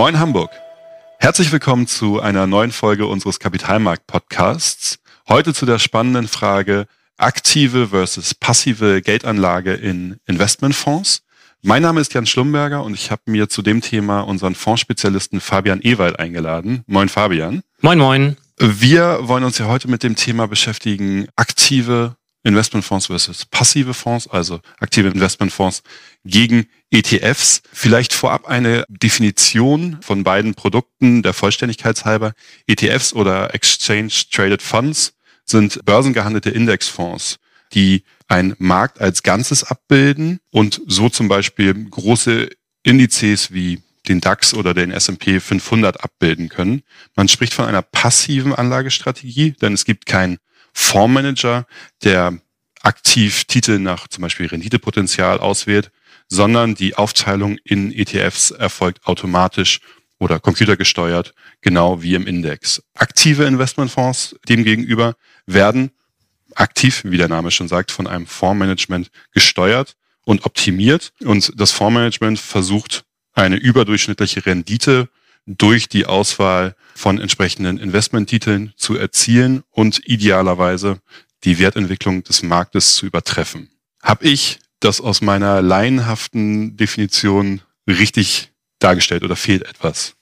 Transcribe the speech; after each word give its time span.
Moin 0.00 0.18
Hamburg. 0.18 0.50
Herzlich 1.18 1.52
willkommen 1.52 1.86
zu 1.86 2.22
einer 2.22 2.46
neuen 2.46 2.72
Folge 2.72 3.06
unseres 3.06 3.38
Kapitalmarkt-Podcasts. 3.38 4.98
Heute 5.28 5.52
zu 5.52 5.66
der 5.66 5.78
spannenden 5.78 6.26
Frage 6.26 6.86
aktive 7.18 7.88
versus 7.88 8.34
passive 8.34 9.02
Geldanlage 9.02 9.74
in 9.74 10.16
Investmentfonds. 10.24 11.20
Mein 11.60 11.82
Name 11.82 12.00
ist 12.00 12.14
Jan 12.14 12.24
Schlumberger 12.24 12.82
und 12.82 12.94
ich 12.94 13.10
habe 13.10 13.20
mir 13.26 13.50
zu 13.50 13.60
dem 13.60 13.82
Thema 13.82 14.22
unseren 14.22 14.54
Fondsspezialisten 14.54 15.38
Fabian 15.38 15.82
Ewald 15.82 16.18
eingeladen. 16.18 16.82
Moin 16.86 17.10
Fabian. 17.10 17.60
Moin 17.82 17.98
moin. 17.98 18.38
Wir 18.58 19.28
wollen 19.28 19.44
uns 19.44 19.58
ja 19.58 19.66
heute 19.66 19.90
mit 19.90 20.02
dem 20.02 20.16
Thema 20.16 20.48
beschäftigen, 20.48 21.28
aktive 21.36 22.16
Investmentfonds 22.42 23.06
versus 23.06 23.44
passive 23.44 23.92
Fonds, 23.92 24.26
also 24.26 24.60
aktive 24.78 25.08
Investmentfonds 25.08 25.82
gegen 26.24 26.66
ETFs. 26.90 27.62
Vielleicht 27.72 28.12
vorab 28.12 28.48
eine 28.48 28.84
Definition 28.88 29.98
von 30.00 30.24
beiden 30.24 30.54
Produkten 30.54 31.22
der 31.22 31.34
Vollständigkeit 31.34 32.04
halber. 32.04 32.32
ETFs 32.66 33.12
oder 33.12 33.54
Exchange 33.54 34.12
Traded 34.30 34.62
Funds 34.62 35.14
sind 35.44 35.84
börsengehandelte 35.84 36.50
Indexfonds, 36.50 37.38
die 37.74 38.04
einen 38.28 38.54
Markt 38.58 39.00
als 39.00 39.22
Ganzes 39.22 39.64
abbilden 39.64 40.40
und 40.50 40.80
so 40.86 41.08
zum 41.08 41.28
Beispiel 41.28 41.74
große 41.74 42.48
Indizes 42.82 43.52
wie 43.52 43.82
den 44.08 44.20
DAX 44.20 44.54
oder 44.54 44.72
den 44.72 44.90
S&P 44.90 45.40
500 45.40 46.02
abbilden 46.02 46.48
können. 46.48 46.82
Man 47.16 47.28
spricht 47.28 47.52
von 47.52 47.66
einer 47.66 47.82
passiven 47.82 48.54
Anlagestrategie, 48.54 49.52
denn 49.60 49.74
es 49.74 49.84
gibt 49.84 50.06
keinen 50.06 50.38
Fondsmanager, 50.72 51.66
der 52.02 52.38
aktiv 52.82 53.44
Titel 53.44 53.78
nach 53.78 54.08
zum 54.08 54.22
Beispiel 54.22 54.46
Renditepotenzial 54.46 55.38
auswählt, 55.38 55.90
sondern 56.28 56.74
die 56.74 56.94
Aufteilung 56.94 57.58
in 57.64 57.92
ETFs 57.92 58.50
erfolgt 58.50 59.06
automatisch 59.06 59.80
oder 60.18 60.38
computergesteuert, 60.38 61.34
genau 61.60 62.02
wie 62.02 62.14
im 62.14 62.26
Index. 62.26 62.82
Aktive 62.94 63.44
Investmentfonds 63.44 64.36
demgegenüber 64.48 65.16
werden 65.46 65.90
aktiv, 66.54 67.02
wie 67.04 67.16
der 67.16 67.28
Name 67.28 67.50
schon 67.50 67.68
sagt, 67.68 67.90
von 67.90 68.06
einem 68.06 68.26
Fondsmanagement 68.26 69.10
gesteuert 69.32 69.96
und 70.24 70.44
optimiert. 70.44 71.12
Und 71.20 71.52
das 71.56 71.72
Fondsmanagement 71.72 72.38
versucht, 72.38 73.04
eine 73.32 73.56
überdurchschnittliche 73.56 74.44
Rendite 74.44 75.08
durch 75.46 75.88
die 75.88 76.06
Auswahl 76.06 76.74
von 76.94 77.18
entsprechenden 77.18 77.78
Investmenttiteln 77.78 78.72
zu 78.76 78.96
erzielen 78.96 79.62
und 79.70 80.00
idealerweise 80.06 81.00
die 81.44 81.58
Wertentwicklung 81.58 82.22
des 82.24 82.42
Marktes 82.42 82.94
zu 82.94 83.06
übertreffen. 83.06 83.70
Hab 84.02 84.22
ich 84.22 84.58
das 84.80 85.00
aus 85.00 85.20
meiner 85.20 85.62
laienhaften 85.62 86.76
Definition 86.76 87.60
richtig 87.86 88.50
dargestellt 88.78 89.24
oder 89.24 89.36
fehlt 89.36 89.62
etwas? 89.62 90.14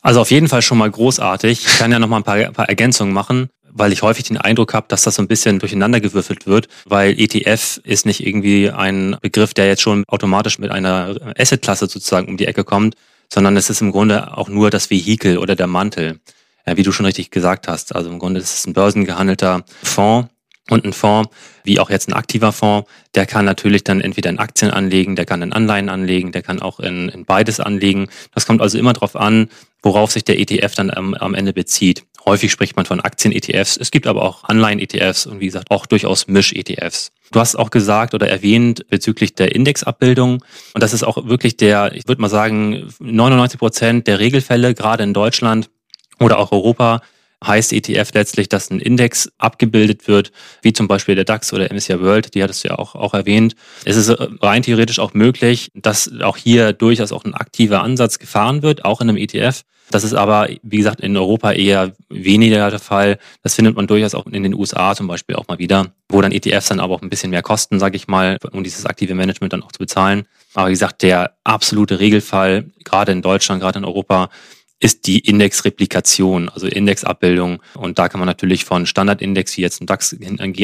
Also 0.00 0.20
auf 0.20 0.30
jeden 0.30 0.48
Fall 0.48 0.62
schon 0.62 0.78
mal 0.78 0.90
großartig. 0.90 1.66
Ich 1.66 1.78
kann 1.78 1.92
ja 1.92 1.98
noch 1.98 2.08
mal 2.08 2.18
ein 2.18 2.22
paar, 2.22 2.36
ein 2.36 2.52
paar 2.52 2.68
Ergänzungen 2.68 3.12
machen, 3.12 3.50
weil 3.72 3.92
ich 3.92 4.02
häufig 4.02 4.24
den 4.24 4.38
Eindruck 4.38 4.72
habe, 4.72 4.86
dass 4.88 5.02
das 5.02 5.16
so 5.16 5.22
ein 5.22 5.28
bisschen 5.28 5.58
durcheinandergewürfelt 5.58 6.46
wird, 6.46 6.68
weil 6.84 7.18
ETF 7.18 7.80
ist 7.82 8.06
nicht 8.06 8.24
irgendwie 8.24 8.70
ein 8.70 9.16
Begriff, 9.20 9.52
der 9.52 9.66
jetzt 9.66 9.82
schon 9.82 10.04
automatisch 10.06 10.58
mit 10.58 10.70
einer 10.70 11.16
Assetklasse 11.36 11.88
sozusagen 11.88 12.28
um 12.28 12.36
die 12.36 12.46
Ecke 12.46 12.64
kommt, 12.64 12.94
sondern 13.32 13.56
es 13.56 13.70
ist 13.70 13.80
im 13.80 13.92
Grunde 13.92 14.36
auch 14.36 14.48
nur 14.48 14.70
das 14.70 14.90
Vehikel 14.90 15.38
oder 15.38 15.56
der 15.56 15.66
Mantel, 15.66 16.20
wie 16.64 16.82
du 16.82 16.92
schon 16.92 17.06
richtig 17.06 17.30
gesagt 17.30 17.68
hast. 17.68 17.94
Also 17.94 18.10
im 18.10 18.18
Grunde 18.18 18.40
ist 18.40 18.54
es 18.54 18.66
ein 18.66 18.72
börsengehandelter 18.72 19.64
Fonds, 19.82 20.28
und 20.68 20.84
ein 20.84 20.92
Fonds, 20.92 21.30
wie 21.64 21.78
auch 21.78 21.90
jetzt 21.90 22.08
ein 22.08 22.12
aktiver 22.12 22.52
Fonds, 22.52 22.90
der 23.14 23.26
kann 23.26 23.44
natürlich 23.44 23.84
dann 23.84 24.00
entweder 24.00 24.30
in 24.30 24.38
Aktien 24.38 24.70
anlegen, 24.70 25.14
der 25.14 25.24
kann 25.24 25.42
in 25.42 25.52
Anleihen 25.52 25.88
anlegen, 25.88 26.32
der 26.32 26.42
kann 26.42 26.60
auch 26.60 26.80
in, 26.80 27.08
in 27.08 27.24
beides 27.24 27.60
anlegen. 27.60 28.08
Das 28.34 28.46
kommt 28.46 28.60
also 28.60 28.78
immer 28.78 28.92
darauf 28.92 29.16
an, 29.16 29.48
worauf 29.82 30.10
sich 30.10 30.24
der 30.24 30.40
ETF 30.40 30.74
dann 30.74 30.90
am, 30.90 31.14
am 31.14 31.34
Ende 31.34 31.52
bezieht. 31.52 32.04
Häufig 32.28 32.50
spricht 32.50 32.74
man 32.74 32.86
von 32.86 33.00
Aktien-ETFs. 33.00 33.76
Es 33.76 33.92
gibt 33.92 34.08
aber 34.08 34.22
auch 34.22 34.42
Anleihen-ETFs 34.44 35.26
und 35.26 35.38
wie 35.38 35.46
gesagt 35.46 35.70
auch 35.70 35.86
durchaus 35.86 36.26
Misch-ETFs. 36.26 37.12
Du 37.30 37.38
hast 37.38 37.54
auch 37.54 37.70
gesagt 37.70 38.14
oder 38.14 38.28
erwähnt 38.28 38.84
bezüglich 38.88 39.34
der 39.34 39.54
Indexabbildung. 39.54 40.44
Und 40.74 40.82
das 40.82 40.92
ist 40.92 41.04
auch 41.04 41.26
wirklich 41.26 41.56
der, 41.56 41.92
ich 41.94 42.08
würde 42.08 42.20
mal 42.20 42.28
sagen, 42.28 42.92
99 42.98 43.58
Prozent 43.58 44.06
der 44.08 44.18
Regelfälle, 44.18 44.74
gerade 44.74 45.04
in 45.04 45.14
Deutschland 45.14 45.70
oder 46.18 46.38
auch 46.38 46.50
Europa, 46.50 47.00
heißt 47.44 47.72
ETF 47.72 48.12
letztlich, 48.14 48.48
dass 48.48 48.70
ein 48.70 48.80
Index 48.80 49.30
abgebildet 49.38 50.08
wird, 50.08 50.32
wie 50.62 50.72
zum 50.72 50.88
Beispiel 50.88 51.14
der 51.14 51.24
DAX 51.24 51.52
oder 51.52 51.72
MSCI 51.72 52.00
World, 52.00 52.34
die 52.34 52.42
hattest 52.42 52.64
du 52.64 52.68
ja 52.68 52.78
auch, 52.78 52.94
auch 52.94 53.14
erwähnt. 53.14 53.54
Es 53.84 53.96
ist 53.96 54.12
rein 54.42 54.62
theoretisch 54.62 54.98
auch 54.98 55.14
möglich, 55.14 55.70
dass 55.74 56.10
auch 56.22 56.36
hier 56.36 56.72
durchaus 56.72 57.12
auch 57.12 57.24
ein 57.24 57.34
aktiver 57.34 57.82
Ansatz 57.82 58.18
gefahren 58.18 58.62
wird, 58.62 58.84
auch 58.84 59.00
in 59.00 59.10
einem 59.10 59.18
ETF. 59.18 59.62
Das 59.90 60.04
ist 60.04 60.14
aber, 60.14 60.48
wie 60.62 60.78
gesagt, 60.78 61.00
in 61.00 61.16
Europa 61.16 61.52
eher 61.52 61.92
weniger 62.08 62.70
der 62.70 62.78
Fall. 62.78 63.18
Das 63.42 63.54
findet 63.54 63.76
man 63.76 63.86
durchaus 63.86 64.14
auch 64.14 64.26
in 64.26 64.42
den 64.42 64.54
USA 64.54 64.94
zum 64.94 65.06
Beispiel 65.06 65.36
auch 65.36 65.48
mal 65.48 65.58
wieder, 65.58 65.92
wo 66.08 66.20
dann 66.20 66.32
ETFs 66.32 66.68
dann 66.68 66.80
aber 66.80 66.94
auch 66.94 67.02
ein 67.02 67.10
bisschen 67.10 67.30
mehr 67.30 67.42
kosten, 67.42 67.78
sage 67.78 67.96
ich 67.96 68.08
mal, 68.08 68.38
um 68.52 68.64
dieses 68.64 68.86
aktive 68.86 69.14
Management 69.14 69.52
dann 69.52 69.62
auch 69.62 69.72
zu 69.72 69.78
bezahlen. 69.78 70.26
Aber 70.54 70.68
wie 70.68 70.72
gesagt, 70.72 71.02
der 71.02 71.36
absolute 71.44 72.00
Regelfall, 72.00 72.70
gerade 72.84 73.12
in 73.12 73.22
Deutschland, 73.22 73.60
gerade 73.60 73.78
in 73.78 73.84
Europa, 73.84 74.30
ist 74.78 75.06
die 75.06 75.20
Indexreplikation, 75.20 76.48
also 76.48 76.66
Indexabbildung. 76.66 77.62
Und 77.74 77.98
da 77.98 78.08
kann 78.08 78.20
man 78.20 78.26
natürlich 78.26 78.64
von 78.64 78.86
Standardindex 78.86 79.56
wie 79.56 79.62
jetzt 79.62 79.80
ein 79.80 79.86
DAX 79.86 80.16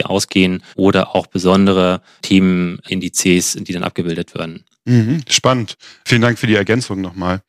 ausgehen 0.04 0.62
oder 0.74 1.14
auch 1.14 1.26
besondere 1.26 2.02
Themenindizes, 2.20 3.54
die 3.60 3.72
dann 3.72 3.84
abgebildet 3.84 4.34
werden. 4.34 4.64
Mhm, 4.84 5.22
spannend. 5.28 5.76
Vielen 6.04 6.22
Dank 6.22 6.38
für 6.38 6.46
die 6.46 6.56
Ergänzung 6.56 7.00
nochmal. 7.00 7.42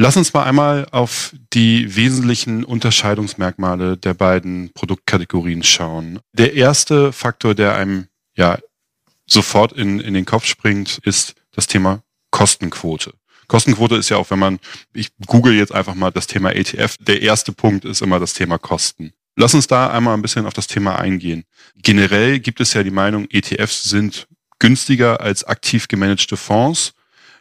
Lass 0.00 0.16
uns 0.16 0.32
mal 0.32 0.44
einmal 0.44 0.86
auf 0.92 1.34
die 1.52 1.96
wesentlichen 1.96 2.62
Unterscheidungsmerkmale 2.62 3.96
der 3.96 4.14
beiden 4.14 4.70
Produktkategorien 4.72 5.64
schauen. 5.64 6.20
Der 6.32 6.54
erste 6.54 7.12
Faktor, 7.12 7.56
der 7.56 7.74
einem 7.74 8.06
ja 8.36 8.60
sofort 9.26 9.72
in, 9.72 9.98
in 9.98 10.14
den 10.14 10.24
Kopf 10.24 10.44
springt, 10.44 10.98
ist 11.02 11.34
das 11.50 11.66
Thema 11.66 12.04
Kostenquote. 12.30 13.12
Kostenquote 13.48 13.96
ist 13.96 14.08
ja 14.08 14.18
auch, 14.18 14.30
wenn 14.30 14.38
man, 14.38 14.60
ich 14.94 15.08
google 15.26 15.54
jetzt 15.54 15.74
einfach 15.74 15.96
mal 15.96 16.12
das 16.12 16.28
Thema 16.28 16.54
ETF, 16.54 16.94
der 17.00 17.20
erste 17.22 17.50
Punkt 17.50 17.84
ist 17.84 18.00
immer 18.00 18.20
das 18.20 18.34
Thema 18.34 18.56
Kosten. 18.56 19.12
Lass 19.34 19.54
uns 19.54 19.66
da 19.66 19.90
einmal 19.90 20.14
ein 20.14 20.22
bisschen 20.22 20.46
auf 20.46 20.54
das 20.54 20.68
Thema 20.68 20.96
eingehen. 20.96 21.42
Generell 21.74 22.38
gibt 22.38 22.60
es 22.60 22.72
ja 22.72 22.84
die 22.84 22.92
Meinung, 22.92 23.26
ETFs 23.30 23.82
sind 23.82 24.28
günstiger 24.60 25.20
als 25.20 25.42
aktiv 25.42 25.88
gemanagte 25.88 26.36
Fonds. 26.36 26.92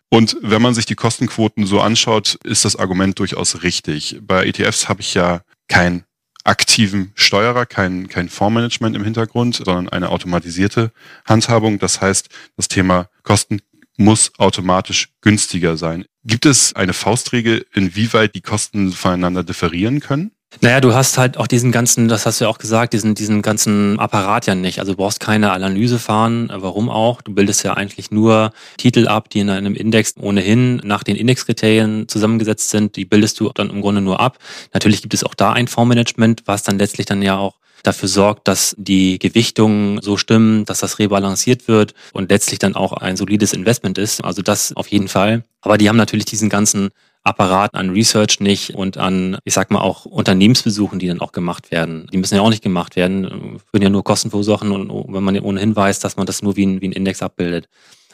Und 0.09 0.37
wenn 0.41 0.61
man 0.61 0.73
sich 0.73 0.85
die 0.85 0.95
Kostenquoten 0.95 1.65
so 1.65 1.81
anschaut, 1.81 2.37
ist 2.43 2.65
das 2.65 2.75
Argument 2.75 3.19
durchaus 3.19 3.63
richtig. 3.63 4.19
Bei 4.21 4.45
ETFs 4.45 4.87
habe 4.87 5.01
ich 5.01 5.13
ja 5.13 5.41
keinen 5.67 6.05
aktiven 6.45 7.11
Steuerer, 7.15 7.65
kein, 7.65 8.07
kein 8.07 8.29
Fondsmanagement 8.29 8.95
im 8.95 9.03
Hintergrund, 9.03 9.55
sondern 9.55 9.89
eine 9.89 10.09
automatisierte 10.09 10.93
Handhabung. 11.25 11.77
Das 11.77 11.99
heißt, 11.99 12.29
das 12.55 12.69
Thema 12.69 13.09
Kosten 13.23 13.59
muss 13.97 14.31
automatisch 14.37 15.09
günstiger 15.21 15.75
sein. 15.75 16.05
Gibt 16.23 16.45
es 16.45 16.73
eine 16.73 16.93
Faustregel, 16.93 17.65
inwieweit 17.73 18.35
die 18.35 18.41
Kosten 18.41 18.93
voneinander 18.93 19.43
differieren 19.43 19.99
können? 19.99 20.31
Naja, 20.61 20.81
du 20.81 20.93
hast 20.93 21.17
halt 21.17 21.37
auch 21.37 21.45
diesen 21.45 21.71
ganzen, 21.71 22.07
das 22.07 22.25
hast 22.25 22.39
du 22.39 22.45
ja 22.45 22.49
auch 22.49 22.57
gesagt, 22.57 22.93
diesen, 22.93 23.15
diesen 23.15 23.41
ganzen 23.41 23.99
Apparat 23.99 24.47
ja 24.47 24.55
nicht. 24.55 24.79
Also 24.79 24.93
du 24.93 24.97
brauchst 24.97 25.19
keine 25.19 25.51
Analyse 25.51 25.99
fahren. 25.99 26.49
Warum 26.51 26.89
auch? 26.89 27.21
Du 27.21 27.33
bildest 27.33 27.63
ja 27.63 27.73
eigentlich 27.73 28.11
nur 28.11 28.51
Titel 28.77 29.07
ab, 29.07 29.29
die 29.29 29.39
in 29.39 29.49
einem 29.49 29.75
Index 29.75 30.15
ohnehin 30.17 30.77
nach 30.77 31.03
den 31.03 31.15
Indexkriterien 31.15 32.07
zusammengesetzt 32.07 32.69
sind. 32.69 32.95
Die 32.95 33.05
bildest 33.05 33.39
du 33.39 33.51
dann 33.53 33.69
im 33.69 33.81
Grunde 33.81 34.01
nur 34.01 34.19
ab. 34.19 34.39
Natürlich 34.73 35.01
gibt 35.01 35.13
es 35.13 35.23
auch 35.23 35.35
da 35.35 35.51
ein 35.51 35.67
Fondsmanagement, 35.67 36.43
was 36.45 36.63
dann 36.63 36.79
letztlich 36.79 37.05
dann 37.05 37.21
ja 37.21 37.37
auch 37.37 37.55
dafür 37.83 38.09
sorgt, 38.09 38.47
dass 38.47 38.75
die 38.77 39.19
Gewichtungen 39.19 40.01
so 40.01 40.17
stimmen, 40.17 40.65
dass 40.65 40.79
das 40.79 40.97
rebalanciert 40.97 41.67
wird 41.67 41.93
und 42.13 42.31
letztlich 42.31 42.59
dann 42.59 42.75
auch 42.75 42.93
ein 42.93 43.17
solides 43.17 43.53
Investment 43.53 43.97
ist. 43.97 44.23
Also 44.23 44.41
das 44.41 44.75
auf 44.75 44.87
jeden 44.87 45.07
Fall. 45.07 45.43
Aber 45.61 45.77
die 45.77 45.89
haben 45.89 45.97
natürlich 45.97 46.25
diesen 46.25 46.49
ganzen 46.49 46.89
Apparat 47.27 47.75
an 47.75 47.91
Research 47.91 48.39
nicht 48.39 48.73
und 48.75 48.97
an, 48.97 49.37
ich 49.43 49.53
sag 49.53 49.69
mal, 49.71 49.81
auch 49.81 50.05
Unternehmensbesuchen, 50.05 50.99
die 50.99 51.07
dann 51.07 51.21
auch 51.21 51.31
gemacht 51.31 51.71
werden. 51.71 52.07
Die 52.11 52.17
müssen 52.17 52.35
ja 52.35 52.41
auch 52.41 52.49
nicht 52.49 52.63
gemacht 52.63 52.95
werden, 52.95 53.59
würden 53.71 53.83
ja 53.83 53.89
nur 53.89 54.03
Kosten 54.03 54.29
verursachen 54.29 54.71
und 54.71 55.13
wenn 55.13 55.23
man 55.23 55.39
ohnehin 55.39 55.75
weiß, 55.75 55.99
dass 55.99 56.17
man 56.17 56.25
das 56.25 56.41
nur 56.41 56.55
wie 56.55 56.65
ein, 56.65 56.81
wie 56.81 56.87
ein 56.87 56.93
Index 56.93 57.21
abbildet. 57.21 57.67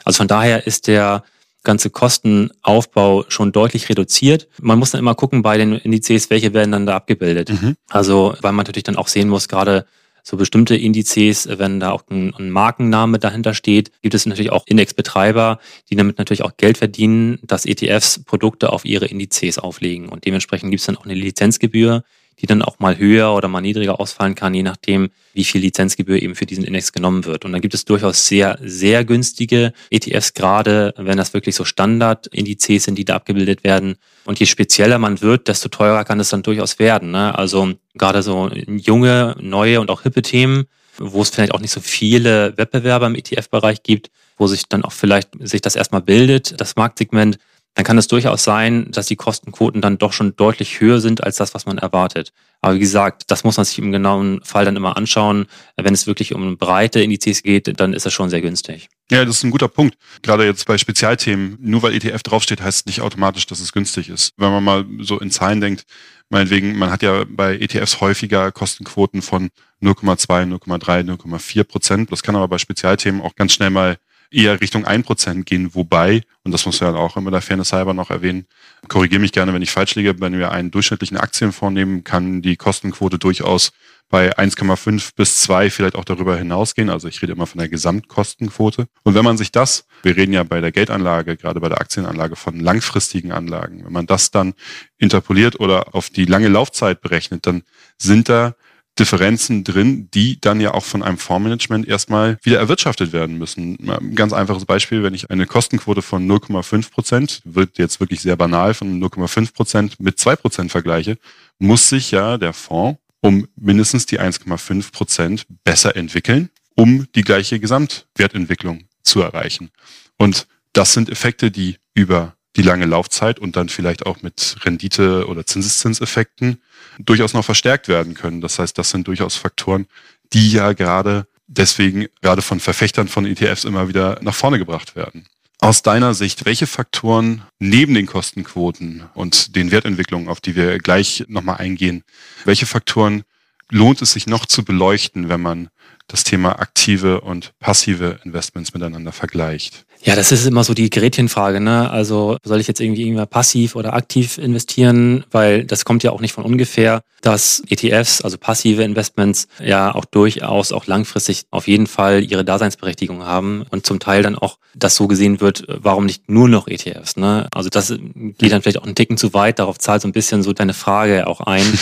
Also 0.04 0.18
von 0.18 0.28
daher 0.28 0.66
ist 0.66 0.86
der 0.86 1.24
ganze 1.62 1.90
Kostenaufbau 1.90 3.24
schon 3.28 3.50
deutlich 3.50 3.88
reduziert. 3.88 4.48
Man 4.60 4.78
muss 4.78 4.90
dann 4.90 4.98
immer 4.98 5.14
gucken 5.14 5.42
bei 5.42 5.56
den 5.56 5.72
Indizes, 5.72 6.30
welche 6.30 6.52
werden 6.52 6.72
dann 6.72 6.86
da 6.86 6.96
abgebildet. 6.96 7.50
Mhm. 7.50 7.76
Also, 7.88 8.34
weil 8.42 8.52
man 8.52 8.64
natürlich 8.64 8.84
dann 8.84 8.96
auch 8.96 9.08
sehen 9.08 9.28
muss, 9.30 9.48
gerade 9.48 9.86
so 10.26 10.38
bestimmte 10.38 10.74
Indizes, 10.74 11.46
wenn 11.58 11.78
da 11.78 11.90
auch 11.92 12.02
ein, 12.10 12.34
ein, 12.34 12.50
Markenname 12.50 13.18
dahinter 13.18 13.52
steht, 13.52 13.92
gibt 14.00 14.14
es 14.14 14.24
natürlich 14.24 14.50
auch 14.50 14.66
Indexbetreiber, 14.66 15.60
die 15.90 15.96
damit 15.96 16.16
natürlich 16.16 16.42
auch 16.42 16.56
Geld 16.56 16.78
verdienen, 16.78 17.38
dass 17.42 17.66
ETFs 17.66 18.24
Produkte 18.24 18.72
auf 18.72 18.86
ihre 18.86 19.04
Indizes 19.04 19.58
auflegen. 19.58 20.08
Und 20.08 20.24
dementsprechend 20.24 20.70
gibt 20.70 20.80
es 20.80 20.86
dann 20.86 20.96
auch 20.96 21.04
eine 21.04 21.14
Lizenzgebühr, 21.14 22.04
die 22.40 22.46
dann 22.46 22.62
auch 22.62 22.78
mal 22.78 22.98
höher 22.98 23.34
oder 23.34 23.48
mal 23.48 23.60
niedriger 23.60 24.00
ausfallen 24.00 24.34
kann, 24.34 24.54
je 24.54 24.62
nachdem, 24.62 25.10
wie 25.32 25.44
viel 25.44 25.60
Lizenzgebühr 25.60 26.20
eben 26.20 26.34
für 26.34 26.46
diesen 26.46 26.64
Index 26.64 26.92
genommen 26.92 27.24
wird. 27.24 27.44
Und 27.44 27.52
dann 27.52 27.60
gibt 27.60 27.74
es 27.74 27.84
durchaus 27.84 28.26
sehr, 28.26 28.58
sehr 28.62 29.04
günstige 29.04 29.72
ETFs, 29.90 30.34
gerade 30.34 30.94
wenn 30.96 31.16
das 31.16 31.34
wirklich 31.34 31.54
so 31.54 31.64
Standardindizes 31.64 32.84
sind, 32.84 32.96
die 32.96 33.04
da 33.04 33.16
abgebildet 33.16 33.64
werden. 33.64 33.96
Und 34.24 34.40
je 34.40 34.46
spezieller 34.46 34.98
man 34.98 35.20
wird, 35.20 35.48
desto 35.48 35.68
teurer 35.68 36.04
kann 36.04 36.20
es 36.20 36.28
dann 36.28 36.42
durchaus 36.42 36.78
werden. 36.78 37.10
Ne? 37.10 37.36
Also 37.36 37.72
gerade 37.94 38.22
so 38.22 38.50
junge, 38.50 39.36
neue 39.40 39.80
und 39.80 39.90
auch 39.90 40.02
hippe 40.02 40.22
Themen, 40.22 40.64
wo 40.98 41.22
es 41.22 41.30
vielleicht 41.30 41.52
auch 41.52 41.60
nicht 41.60 41.72
so 41.72 41.80
viele 41.80 42.56
Wettbewerber 42.56 43.06
im 43.06 43.14
ETF-Bereich 43.14 43.82
gibt, 43.82 44.10
wo 44.36 44.46
sich 44.46 44.64
dann 44.68 44.84
auch 44.84 44.92
vielleicht 44.92 45.30
sich 45.40 45.60
das 45.60 45.76
erstmal 45.76 46.02
bildet, 46.02 46.60
das 46.60 46.76
Marktsegment, 46.76 47.38
dann 47.74 47.84
kann 47.84 47.98
es 47.98 48.06
durchaus 48.06 48.44
sein, 48.44 48.90
dass 48.90 49.06
die 49.06 49.16
Kostenquoten 49.16 49.80
dann 49.80 49.98
doch 49.98 50.12
schon 50.12 50.36
deutlich 50.36 50.80
höher 50.80 51.00
sind 51.00 51.24
als 51.24 51.36
das, 51.36 51.54
was 51.54 51.66
man 51.66 51.78
erwartet. 51.78 52.32
Aber 52.60 52.76
wie 52.76 52.80
gesagt, 52.80 53.24
das 53.30 53.42
muss 53.42 53.56
man 53.56 53.66
sich 53.66 53.78
im 53.78 53.90
genauen 53.90 54.40
Fall 54.44 54.64
dann 54.64 54.76
immer 54.76 54.96
anschauen. 54.96 55.46
Wenn 55.76 55.92
es 55.92 56.06
wirklich 56.06 56.34
um 56.34 56.56
breite 56.56 57.02
Indizes 57.02 57.42
geht, 57.42 57.78
dann 57.80 57.92
ist 57.92 58.06
das 58.06 58.12
schon 58.12 58.30
sehr 58.30 58.40
günstig. 58.40 58.88
Ja, 59.10 59.24
das 59.24 59.38
ist 59.38 59.44
ein 59.44 59.50
guter 59.50 59.68
Punkt. 59.68 59.96
Gerade 60.22 60.46
jetzt 60.46 60.66
bei 60.66 60.78
Spezialthemen, 60.78 61.58
nur 61.60 61.82
weil 61.82 61.94
ETF 61.94 62.22
draufsteht, 62.22 62.62
heißt 62.62 62.86
nicht 62.86 63.00
automatisch, 63.00 63.46
dass 63.46 63.60
es 63.60 63.72
günstig 63.72 64.08
ist. 64.08 64.32
Wenn 64.36 64.50
man 64.50 64.64
mal 64.64 64.86
so 65.00 65.18
in 65.18 65.32
Zahlen 65.32 65.60
denkt, 65.60 65.84
meinetwegen, 66.30 66.78
man 66.78 66.90
hat 66.90 67.02
ja 67.02 67.24
bei 67.28 67.56
ETFs 67.56 68.00
häufiger 68.00 68.52
Kostenquoten 68.52 69.20
von 69.20 69.50
0,2, 69.82 70.48
0,3, 70.58 71.04
0,4 71.04 71.64
Prozent. 71.64 72.12
Das 72.12 72.22
kann 72.22 72.36
aber 72.36 72.48
bei 72.48 72.58
Spezialthemen 72.58 73.20
auch 73.20 73.34
ganz 73.34 73.52
schnell 73.52 73.70
mal 73.70 73.98
eher 74.30 74.60
Richtung 74.60 74.86
1% 74.86 75.44
gehen, 75.44 75.74
wobei, 75.74 76.22
und 76.42 76.52
das 76.52 76.66
muss 76.66 76.80
ja 76.80 76.94
auch 76.94 77.16
immer 77.16 77.30
der 77.30 77.42
Fairness 77.42 77.72
halber 77.72 77.94
noch 77.94 78.10
erwähnen, 78.10 78.46
korrigiere 78.88 79.20
mich 79.20 79.32
gerne, 79.32 79.54
wenn 79.54 79.62
ich 79.62 79.70
falsch 79.70 79.94
liege, 79.94 80.20
wenn 80.20 80.38
wir 80.38 80.52
einen 80.52 80.70
durchschnittlichen 80.70 81.16
Aktienfonds 81.16 81.74
nehmen, 81.74 82.04
kann 82.04 82.42
die 82.42 82.56
Kostenquote 82.56 83.18
durchaus 83.18 83.72
bei 84.10 84.36
1,5 84.36 85.10
bis 85.16 85.40
2 85.40 85.70
vielleicht 85.70 85.96
auch 85.96 86.04
darüber 86.04 86.36
hinausgehen. 86.36 86.90
Also 86.90 87.08
ich 87.08 87.20
rede 87.22 87.32
immer 87.32 87.46
von 87.46 87.58
der 87.58 87.68
Gesamtkostenquote. 87.68 88.86
Und 89.02 89.14
wenn 89.14 89.24
man 89.24 89.36
sich 89.36 89.50
das, 89.50 89.86
wir 90.02 90.16
reden 90.16 90.32
ja 90.32 90.44
bei 90.44 90.60
der 90.60 90.72
Geldanlage, 90.72 91.36
gerade 91.36 91.60
bei 91.60 91.68
der 91.68 91.80
Aktienanlage 91.80 92.36
von 92.36 92.60
langfristigen 92.60 93.32
Anlagen, 93.32 93.84
wenn 93.84 93.92
man 93.92 94.06
das 94.06 94.30
dann 94.30 94.54
interpoliert 94.98 95.58
oder 95.58 95.94
auf 95.94 96.10
die 96.10 96.26
lange 96.26 96.48
Laufzeit 96.48 97.00
berechnet, 97.00 97.46
dann 97.46 97.62
sind 97.98 98.28
da 98.28 98.54
Differenzen 98.98 99.64
drin, 99.64 100.08
die 100.14 100.40
dann 100.40 100.60
ja 100.60 100.72
auch 100.72 100.84
von 100.84 101.02
einem 101.02 101.18
Fondsmanagement 101.18 101.88
erstmal 101.88 102.38
wieder 102.42 102.58
erwirtschaftet 102.58 103.12
werden 103.12 103.38
müssen. 103.38 103.76
Ein 103.88 104.14
ganz 104.14 104.32
einfaches 104.32 104.64
Beispiel, 104.64 105.02
wenn 105.02 105.14
ich 105.14 105.30
eine 105.30 105.46
Kostenquote 105.46 106.02
von 106.02 106.26
0,5 106.30 106.90
Prozent, 106.90 107.42
wird 107.44 107.78
jetzt 107.78 107.98
wirklich 107.98 108.20
sehr 108.20 108.36
banal, 108.36 108.72
von 108.74 109.00
0,5 109.02 109.52
Prozent 109.52 110.00
mit 110.00 110.20
2 110.20 110.36
Prozent 110.36 110.70
vergleiche, 110.70 111.18
muss 111.58 111.88
sich 111.88 112.10
ja 112.12 112.38
der 112.38 112.52
Fonds 112.52 112.98
um 113.20 113.48
mindestens 113.56 114.04
die 114.04 114.20
1,5 114.20 114.92
Prozent 114.92 115.46
besser 115.64 115.96
entwickeln, 115.96 116.50
um 116.76 117.06
die 117.14 117.22
gleiche 117.22 117.58
Gesamtwertentwicklung 117.58 118.84
zu 119.02 119.22
erreichen. 119.22 119.70
Und 120.18 120.46
das 120.74 120.92
sind 120.92 121.08
Effekte, 121.08 121.50
die 121.50 121.78
über 121.94 122.36
die 122.56 122.62
lange 122.62 122.86
Laufzeit 122.86 123.38
und 123.38 123.56
dann 123.56 123.68
vielleicht 123.68 124.06
auch 124.06 124.22
mit 124.22 124.56
Rendite- 124.64 125.26
oder 125.26 125.44
Zinseszinseffekten 125.46 126.60
durchaus 126.98 127.34
noch 127.34 127.44
verstärkt 127.44 127.88
werden 127.88 128.14
können. 128.14 128.40
Das 128.40 128.58
heißt, 128.58 128.78
das 128.78 128.90
sind 128.90 129.08
durchaus 129.08 129.36
Faktoren, 129.36 129.86
die 130.32 130.52
ja 130.52 130.72
gerade 130.72 131.26
deswegen 131.46 132.06
gerade 132.22 132.42
von 132.42 132.60
Verfechtern 132.60 133.08
von 133.08 133.26
ETFs 133.26 133.64
immer 133.64 133.88
wieder 133.88 134.18
nach 134.22 134.34
vorne 134.34 134.58
gebracht 134.58 134.96
werden. 134.96 135.26
Aus 135.60 135.82
deiner 135.82 136.14
Sicht, 136.14 136.44
welche 136.44 136.66
Faktoren 136.66 137.42
neben 137.58 137.94
den 137.94 138.06
Kostenquoten 138.06 139.04
und 139.14 139.56
den 139.56 139.70
Wertentwicklungen, 139.70 140.28
auf 140.28 140.40
die 140.40 140.56
wir 140.56 140.78
gleich 140.78 141.24
nochmal 141.28 141.56
eingehen, 141.56 142.04
welche 142.44 142.66
Faktoren 142.66 143.22
lohnt 143.70 144.02
es 144.02 144.12
sich 144.12 144.26
noch 144.26 144.46
zu 144.46 144.64
beleuchten, 144.64 145.28
wenn 145.28 145.40
man 145.40 145.68
das 146.08 146.24
Thema 146.24 146.58
aktive 146.60 147.20
und 147.20 147.52
passive 147.60 148.18
Investments 148.24 148.74
miteinander 148.74 149.12
vergleicht? 149.12 149.84
Ja, 150.02 150.14
das 150.14 150.32
ist 150.32 150.46
immer 150.46 150.64
so 150.64 150.74
die 150.74 150.90
Gretchenfrage. 150.90 151.60
Ne? 151.60 151.90
Also 151.90 152.36
soll 152.44 152.60
ich 152.60 152.68
jetzt 152.68 152.80
irgendwie 152.80 153.04
irgendwann 153.04 153.26
passiv 153.26 153.74
oder 153.74 153.94
aktiv 153.94 154.36
investieren? 154.36 155.24
Weil 155.30 155.64
das 155.64 155.86
kommt 155.86 156.02
ja 156.02 156.10
auch 156.10 156.20
nicht 156.20 156.34
von 156.34 156.44
ungefähr, 156.44 157.02
dass 157.22 157.62
ETFs, 157.70 158.20
also 158.20 158.36
passive 158.36 158.82
Investments, 158.82 159.48
ja 159.62 159.94
auch 159.94 160.04
durchaus 160.04 160.72
auch 160.72 160.86
langfristig 160.86 161.44
auf 161.50 161.66
jeden 161.68 161.86
Fall 161.86 162.22
ihre 162.22 162.44
Daseinsberechtigung 162.44 163.24
haben 163.24 163.64
und 163.70 163.86
zum 163.86 163.98
Teil 163.98 164.22
dann 164.22 164.36
auch 164.36 164.58
das 164.74 164.96
so 164.96 165.08
gesehen 165.08 165.40
wird, 165.40 165.64
warum 165.68 166.04
nicht 166.04 166.28
nur 166.28 166.48
noch 166.50 166.68
ETFs? 166.68 167.16
Ne? 167.16 167.48
Also 167.54 167.70
das 167.70 167.88
geht 167.88 168.52
dann 168.52 168.60
vielleicht 168.60 168.78
auch 168.78 168.84
einen 168.84 168.94
Ticken 168.94 169.16
zu 169.16 169.32
weit. 169.32 169.58
Darauf 169.58 169.78
zahlt 169.78 170.02
so 170.02 170.08
ein 170.08 170.12
bisschen 170.12 170.42
so 170.42 170.52
deine 170.52 170.74
Frage 170.74 171.26
auch 171.26 171.40
ein. 171.40 171.64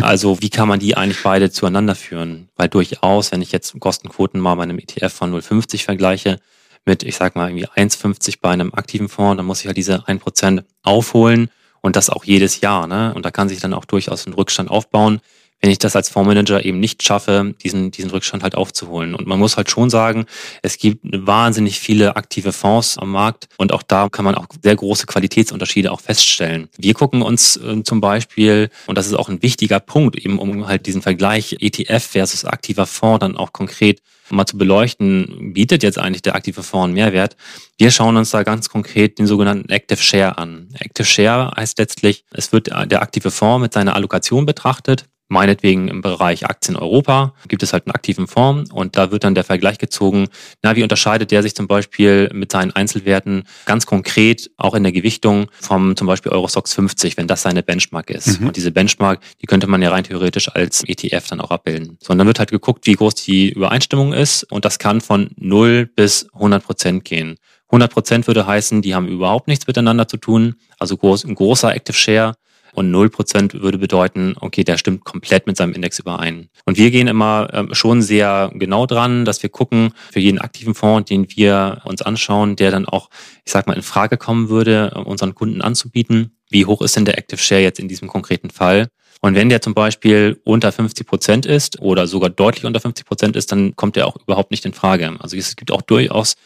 Also 0.00 0.42
wie 0.42 0.50
kann 0.50 0.68
man 0.68 0.80
die 0.80 0.98
eigentlich 0.98 1.22
beide 1.22 1.50
zueinander 1.50 1.94
führen? 1.94 2.48
Weil 2.56 2.68
durchaus, 2.68 3.32
wenn 3.32 3.40
ich 3.40 3.52
jetzt 3.52 3.63
Kostenquoten 3.72 4.40
mal 4.40 4.54
bei 4.54 4.64
einem 4.64 4.78
ETF 4.78 5.12
von 5.12 5.34
0,50 5.34 5.84
vergleiche, 5.84 6.38
mit, 6.84 7.02
ich 7.02 7.16
sag 7.16 7.34
mal, 7.34 7.48
irgendwie 7.48 7.66
1,50 7.66 8.38
bei 8.40 8.50
einem 8.50 8.74
aktiven 8.74 9.08
Fonds, 9.08 9.38
dann 9.38 9.46
muss 9.46 9.60
ich 9.60 9.66
halt 9.66 9.76
diese 9.76 10.06
1% 10.06 10.64
aufholen 10.82 11.48
und 11.80 11.96
das 11.96 12.10
auch 12.10 12.24
jedes 12.24 12.60
Jahr. 12.60 12.86
Ne? 12.86 13.14
Und 13.14 13.24
da 13.24 13.30
kann 13.30 13.48
sich 13.48 13.60
dann 13.60 13.74
auch 13.74 13.84
durchaus 13.84 14.26
ein 14.26 14.34
Rückstand 14.34 14.70
aufbauen, 14.70 15.20
wenn 15.64 15.70
ich 15.70 15.78
das 15.78 15.96
als 15.96 16.10
Fondsmanager 16.10 16.62
eben 16.62 16.78
nicht 16.78 17.02
schaffe, 17.02 17.54
diesen, 17.62 17.90
diesen 17.90 18.10
Rückstand 18.10 18.42
halt 18.42 18.54
aufzuholen. 18.54 19.14
Und 19.14 19.26
man 19.26 19.38
muss 19.38 19.56
halt 19.56 19.70
schon 19.70 19.88
sagen, 19.88 20.26
es 20.60 20.76
gibt 20.76 21.00
wahnsinnig 21.04 21.80
viele 21.80 22.16
aktive 22.16 22.52
Fonds 22.52 22.98
am 22.98 23.12
Markt 23.12 23.48
und 23.56 23.72
auch 23.72 23.82
da 23.82 24.10
kann 24.10 24.26
man 24.26 24.34
auch 24.34 24.44
sehr 24.62 24.76
große 24.76 25.06
Qualitätsunterschiede 25.06 25.90
auch 25.90 26.02
feststellen. 26.02 26.68
Wir 26.76 26.92
gucken 26.92 27.22
uns 27.22 27.56
äh, 27.56 27.82
zum 27.82 28.02
Beispiel, 28.02 28.68
und 28.86 28.98
das 28.98 29.06
ist 29.06 29.14
auch 29.14 29.30
ein 29.30 29.40
wichtiger 29.40 29.80
Punkt, 29.80 30.16
eben 30.16 30.38
um 30.38 30.66
halt 30.66 30.84
diesen 30.84 31.00
Vergleich 31.00 31.56
ETF 31.60 32.04
versus 32.04 32.44
aktiver 32.44 32.84
Fonds 32.84 33.20
dann 33.20 33.38
auch 33.38 33.54
konkret 33.54 34.02
mal 34.28 34.44
zu 34.44 34.58
beleuchten, 34.58 35.54
bietet 35.54 35.82
jetzt 35.82 35.98
eigentlich 35.98 36.20
der 36.20 36.34
aktive 36.34 36.62
Fonds 36.62 36.84
einen 36.84 36.94
Mehrwert. 36.94 37.36
Wir 37.78 37.90
schauen 37.90 38.18
uns 38.18 38.30
da 38.30 38.42
ganz 38.42 38.68
konkret 38.68 39.18
den 39.18 39.26
sogenannten 39.26 39.70
Active 39.70 40.02
Share 40.02 40.36
an. 40.36 40.68
Active 40.78 41.06
Share 41.06 41.52
heißt 41.56 41.78
letztlich, 41.78 42.24
es 42.32 42.52
wird 42.52 42.66
der 42.66 43.00
aktive 43.00 43.30
Fonds 43.30 43.62
mit 43.62 43.72
seiner 43.72 43.94
Allokation 43.96 44.44
betrachtet 44.44 45.06
meinetwegen 45.28 45.88
im 45.88 46.02
Bereich 46.02 46.46
Aktien 46.46 46.76
Europa 46.76 47.34
gibt 47.48 47.62
es 47.62 47.72
halt 47.72 47.86
einen 47.86 47.94
aktiven 47.94 48.26
Fonds 48.26 48.70
und 48.70 48.96
da 48.96 49.10
wird 49.10 49.24
dann 49.24 49.34
der 49.34 49.44
Vergleich 49.44 49.78
gezogen, 49.78 50.28
na, 50.62 50.76
wie 50.76 50.82
unterscheidet 50.82 51.30
der 51.30 51.42
sich 51.42 51.54
zum 51.54 51.66
Beispiel 51.66 52.30
mit 52.32 52.52
seinen 52.52 52.72
Einzelwerten 52.72 53.44
ganz 53.66 53.86
konkret 53.86 54.50
auch 54.56 54.74
in 54.74 54.82
der 54.82 54.92
Gewichtung 54.92 55.46
vom 55.60 55.96
zum 55.96 56.06
Beispiel 56.06 56.32
Eurostox 56.32 56.74
50, 56.74 57.16
wenn 57.16 57.26
das 57.26 57.42
seine 57.42 57.62
Benchmark 57.62 58.10
ist. 58.10 58.40
Mhm. 58.40 58.48
Und 58.48 58.56
diese 58.56 58.70
Benchmark, 58.70 59.20
die 59.40 59.46
könnte 59.46 59.66
man 59.66 59.82
ja 59.82 59.90
rein 59.90 60.04
theoretisch 60.04 60.48
als 60.54 60.84
ETF 60.86 61.28
dann 61.28 61.40
auch 61.40 61.50
abbilden. 61.50 61.98
So, 62.00 62.12
und 62.12 62.18
dann 62.18 62.26
wird 62.26 62.38
halt 62.38 62.50
geguckt, 62.50 62.86
wie 62.86 62.94
groß 62.94 63.14
die 63.14 63.50
Übereinstimmung 63.50 64.12
ist 64.12 64.44
und 64.44 64.64
das 64.64 64.78
kann 64.78 65.00
von 65.00 65.30
0 65.36 65.86
bis 65.86 66.28
100 66.34 66.62
Prozent 66.62 67.04
gehen. 67.04 67.36
100 67.68 67.92
Prozent 67.92 68.26
würde 68.26 68.46
heißen, 68.46 68.82
die 68.82 68.94
haben 68.94 69.08
überhaupt 69.08 69.48
nichts 69.48 69.66
miteinander 69.66 70.06
zu 70.06 70.16
tun, 70.16 70.54
also 70.78 70.96
groß, 70.96 71.24
ein 71.24 71.34
großer 71.34 71.74
Active 71.74 71.96
Share 71.96 72.34
und 72.74 72.92
0% 72.92 73.60
würde 73.60 73.78
bedeuten, 73.78 74.34
okay, 74.40 74.64
der 74.64 74.76
stimmt 74.76 75.04
komplett 75.04 75.46
mit 75.46 75.56
seinem 75.56 75.72
Index 75.72 75.98
überein. 75.98 76.48
Und 76.64 76.76
wir 76.76 76.90
gehen 76.90 77.08
immer 77.08 77.48
ähm, 77.52 77.74
schon 77.74 78.02
sehr 78.02 78.50
genau 78.54 78.86
dran, 78.86 79.24
dass 79.24 79.42
wir 79.42 79.50
gucken, 79.50 79.92
für 80.12 80.20
jeden 80.20 80.38
aktiven 80.38 80.74
Fonds, 80.74 81.08
den 81.08 81.26
wir 81.30 81.82
uns 81.84 82.02
anschauen, 82.02 82.56
der 82.56 82.70
dann 82.70 82.86
auch, 82.86 83.10
ich 83.44 83.52
sag 83.52 83.66
mal, 83.66 83.74
in 83.74 83.82
Frage 83.82 84.16
kommen 84.16 84.48
würde, 84.48 84.90
unseren 85.04 85.34
Kunden 85.34 85.62
anzubieten, 85.62 86.32
wie 86.50 86.66
hoch 86.66 86.82
ist 86.82 86.96
denn 86.96 87.04
der 87.04 87.18
Active 87.18 87.40
Share 87.40 87.62
jetzt 87.62 87.80
in 87.80 87.88
diesem 87.88 88.08
konkreten 88.08 88.50
Fall? 88.50 88.88
Und 89.20 89.34
wenn 89.34 89.48
der 89.48 89.62
zum 89.62 89.72
Beispiel 89.74 90.40
unter 90.44 90.70
50 90.70 91.06
Prozent 91.06 91.46
ist 91.46 91.80
oder 91.80 92.06
sogar 92.06 92.28
deutlich 92.28 92.66
unter 92.66 92.80
50 92.80 93.06
Prozent 93.06 93.36
ist, 93.36 93.50
dann 93.52 93.74
kommt 93.74 93.96
der 93.96 94.06
auch 94.06 94.16
überhaupt 94.16 94.50
nicht 94.50 94.66
in 94.66 94.74
Frage. 94.74 95.16
Also 95.18 95.36
es 95.36 95.56
gibt 95.56 95.72
auch 95.72 95.82
durchaus 95.82 96.36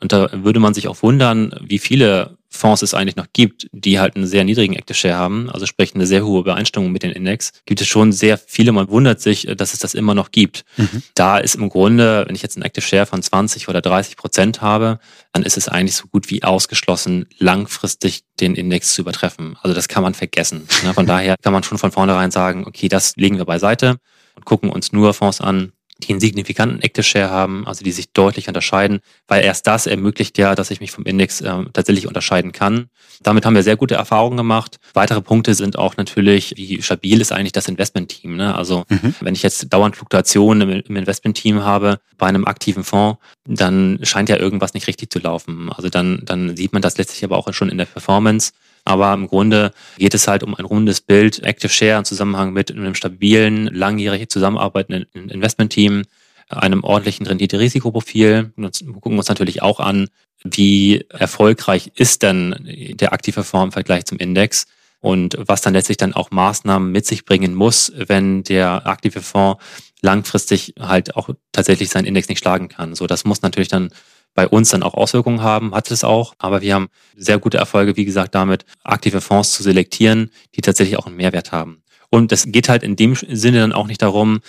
und 0.00 0.12
da 0.12 0.28
würde 0.32 0.60
man 0.60 0.74
sich 0.74 0.88
auch 0.88 1.02
wundern, 1.02 1.54
wie 1.62 1.78
viele 1.78 2.36
Fonds 2.56 2.82
es 2.82 2.94
eigentlich 2.94 3.16
noch 3.16 3.26
gibt, 3.32 3.68
die 3.72 3.98
halt 3.98 4.16
einen 4.16 4.26
sehr 4.26 4.44
niedrigen 4.44 4.74
Active 4.74 4.96
Share 4.96 5.16
haben, 5.16 5.50
also 5.50 5.66
sprich 5.66 5.94
eine 5.94 6.06
sehr 6.06 6.24
hohe 6.24 6.40
Übereinstimmung 6.40 6.90
mit 6.90 7.02
den 7.02 7.12
Index, 7.12 7.52
gibt 7.64 7.80
es 7.80 7.86
schon 7.86 8.12
sehr 8.12 8.38
viele. 8.38 8.72
Man 8.72 8.88
wundert 8.88 9.20
sich, 9.20 9.46
dass 9.56 9.72
es 9.72 9.78
das 9.78 9.94
immer 9.94 10.14
noch 10.14 10.30
gibt. 10.30 10.64
Mhm. 10.76 11.02
Da 11.14 11.38
ist 11.38 11.54
im 11.54 11.68
Grunde, 11.68 12.24
wenn 12.26 12.34
ich 12.34 12.42
jetzt 12.42 12.56
einen 12.56 12.64
Active 12.64 12.84
Share 12.84 13.06
von 13.06 13.22
20 13.22 13.68
oder 13.68 13.80
30 13.80 14.16
Prozent 14.16 14.60
habe, 14.60 14.98
dann 15.32 15.42
ist 15.42 15.56
es 15.56 15.68
eigentlich 15.68 15.96
so 15.96 16.08
gut 16.08 16.30
wie 16.30 16.42
ausgeschlossen, 16.42 17.26
langfristig 17.38 18.24
den 18.40 18.54
Index 18.54 18.94
zu 18.94 19.02
übertreffen. 19.02 19.56
Also 19.62 19.74
das 19.74 19.88
kann 19.88 20.02
man 20.02 20.14
vergessen. 20.14 20.66
Von 20.94 21.06
daher 21.06 21.36
kann 21.42 21.52
man 21.52 21.62
schon 21.62 21.78
von 21.78 21.92
vornherein 21.92 22.30
sagen, 22.30 22.64
okay, 22.66 22.88
das 22.88 23.14
legen 23.16 23.38
wir 23.38 23.44
beiseite 23.44 23.96
und 24.34 24.44
gucken 24.44 24.70
uns 24.70 24.92
nur 24.92 25.14
Fonds 25.14 25.40
an, 25.40 25.72
die 25.98 26.10
einen 26.12 26.20
signifikanten 26.20 26.82
Active 26.82 27.02
Share 27.02 27.30
haben, 27.30 27.66
also 27.66 27.82
die 27.82 27.92
sich 27.92 28.12
deutlich 28.12 28.48
unterscheiden, 28.48 29.00
weil 29.28 29.44
erst 29.44 29.66
das 29.66 29.86
ermöglicht 29.86 30.36
ja, 30.36 30.54
dass 30.54 30.70
ich 30.70 30.80
mich 30.80 30.90
vom 30.90 31.04
Index 31.04 31.40
äh, 31.40 31.64
tatsächlich 31.72 32.06
unterscheiden 32.06 32.52
kann. 32.52 32.90
Damit 33.22 33.46
haben 33.46 33.54
wir 33.54 33.62
sehr 33.62 33.76
gute 33.76 33.94
Erfahrungen 33.94 34.36
gemacht. 34.36 34.78
Weitere 34.92 35.22
Punkte 35.22 35.54
sind 35.54 35.78
auch 35.78 35.96
natürlich, 35.96 36.54
wie 36.56 36.82
stabil 36.82 37.20
ist 37.20 37.32
eigentlich 37.32 37.52
das 37.52 37.68
Investmentteam. 37.68 38.36
Ne? 38.36 38.54
Also 38.54 38.84
mhm. 38.88 39.14
wenn 39.20 39.34
ich 39.34 39.42
jetzt 39.42 39.72
dauernd 39.72 39.96
Fluktuationen 39.96 40.68
im, 40.68 40.82
im 40.86 40.96
Investmentteam 40.96 41.64
habe 41.64 41.98
bei 42.18 42.26
einem 42.26 42.44
aktiven 42.44 42.84
Fonds, 42.84 43.18
dann 43.46 43.98
scheint 44.02 44.28
ja 44.28 44.36
irgendwas 44.36 44.74
nicht 44.74 44.88
richtig 44.88 45.10
zu 45.10 45.18
laufen. 45.18 45.72
Also 45.72 45.88
dann, 45.88 46.22
dann 46.24 46.56
sieht 46.56 46.74
man 46.74 46.82
das 46.82 46.98
letztlich 46.98 47.24
aber 47.24 47.38
auch 47.38 47.52
schon 47.54 47.70
in 47.70 47.78
der 47.78 47.86
Performance. 47.86 48.52
Aber 48.86 49.12
im 49.12 49.26
Grunde 49.26 49.72
geht 49.98 50.14
es 50.14 50.28
halt 50.28 50.42
um 50.44 50.54
ein 50.54 50.64
rundes 50.64 51.00
Bild, 51.00 51.42
Active 51.42 51.68
Share 51.68 51.98
im 51.98 52.04
Zusammenhang 52.04 52.52
mit 52.52 52.70
einem 52.70 52.94
stabilen, 52.94 53.66
langjährig 53.66 54.28
zusammenarbeitenden 54.30 55.28
Investmentteam, 55.28 56.04
einem 56.48 56.84
ordentlichen 56.84 57.26
Rendite-Risikoprofil. 57.26 58.52
Wir 58.56 58.70
gucken 58.70 59.18
uns 59.18 59.28
natürlich 59.28 59.60
auch 59.60 59.80
an, 59.80 60.08
wie 60.44 61.04
erfolgreich 61.08 61.90
ist 61.96 62.22
denn 62.22 62.54
der 63.00 63.12
aktive 63.12 63.42
Fonds 63.42 63.66
im 63.66 63.72
Vergleich 63.72 64.04
zum 64.04 64.18
Index 64.18 64.66
und 65.00 65.36
was 65.40 65.62
dann 65.62 65.74
letztlich 65.74 65.96
dann 65.96 66.14
auch 66.14 66.30
Maßnahmen 66.30 66.92
mit 66.92 67.06
sich 67.06 67.24
bringen 67.24 67.54
muss, 67.54 67.92
wenn 67.96 68.44
der 68.44 68.86
aktive 68.86 69.20
Fonds 69.20 69.60
langfristig 70.00 70.74
halt 70.78 71.16
auch 71.16 71.30
tatsächlich 71.50 71.90
seinen 71.90 72.04
Index 72.04 72.28
nicht 72.28 72.38
schlagen 72.38 72.68
kann. 72.68 72.94
So, 72.94 73.08
das 73.08 73.24
muss 73.24 73.42
natürlich 73.42 73.68
dann 73.68 73.90
bei 74.36 74.46
uns 74.46 74.70
dann 74.70 74.84
auch 74.84 74.94
Auswirkungen 74.94 75.42
haben, 75.42 75.74
hat 75.74 75.90
es 75.90 76.04
auch. 76.04 76.34
Aber 76.38 76.60
wir 76.60 76.74
haben 76.74 76.88
sehr 77.16 77.38
gute 77.38 77.56
Erfolge, 77.58 77.96
wie 77.96 78.04
gesagt, 78.04 78.36
damit 78.36 78.64
aktive 78.84 79.20
Fonds 79.20 79.52
zu 79.52 79.64
selektieren, 79.64 80.30
die 80.54 80.60
tatsächlich 80.60 80.98
auch 80.98 81.06
einen 81.06 81.16
Mehrwert 81.16 81.50
haben. 81.50 81.82
Und 82.08 82.30
es 82.30 82.44
geht 82.46 82.68
halt 82.68 82.82
in 82.84 82.94
dem 82.94 83.16
Sinne 83.16 83.60
dann 83.60 83.72
auch 83.72 83.88
nicht 83.88 84.00
darum, 84.00 84.40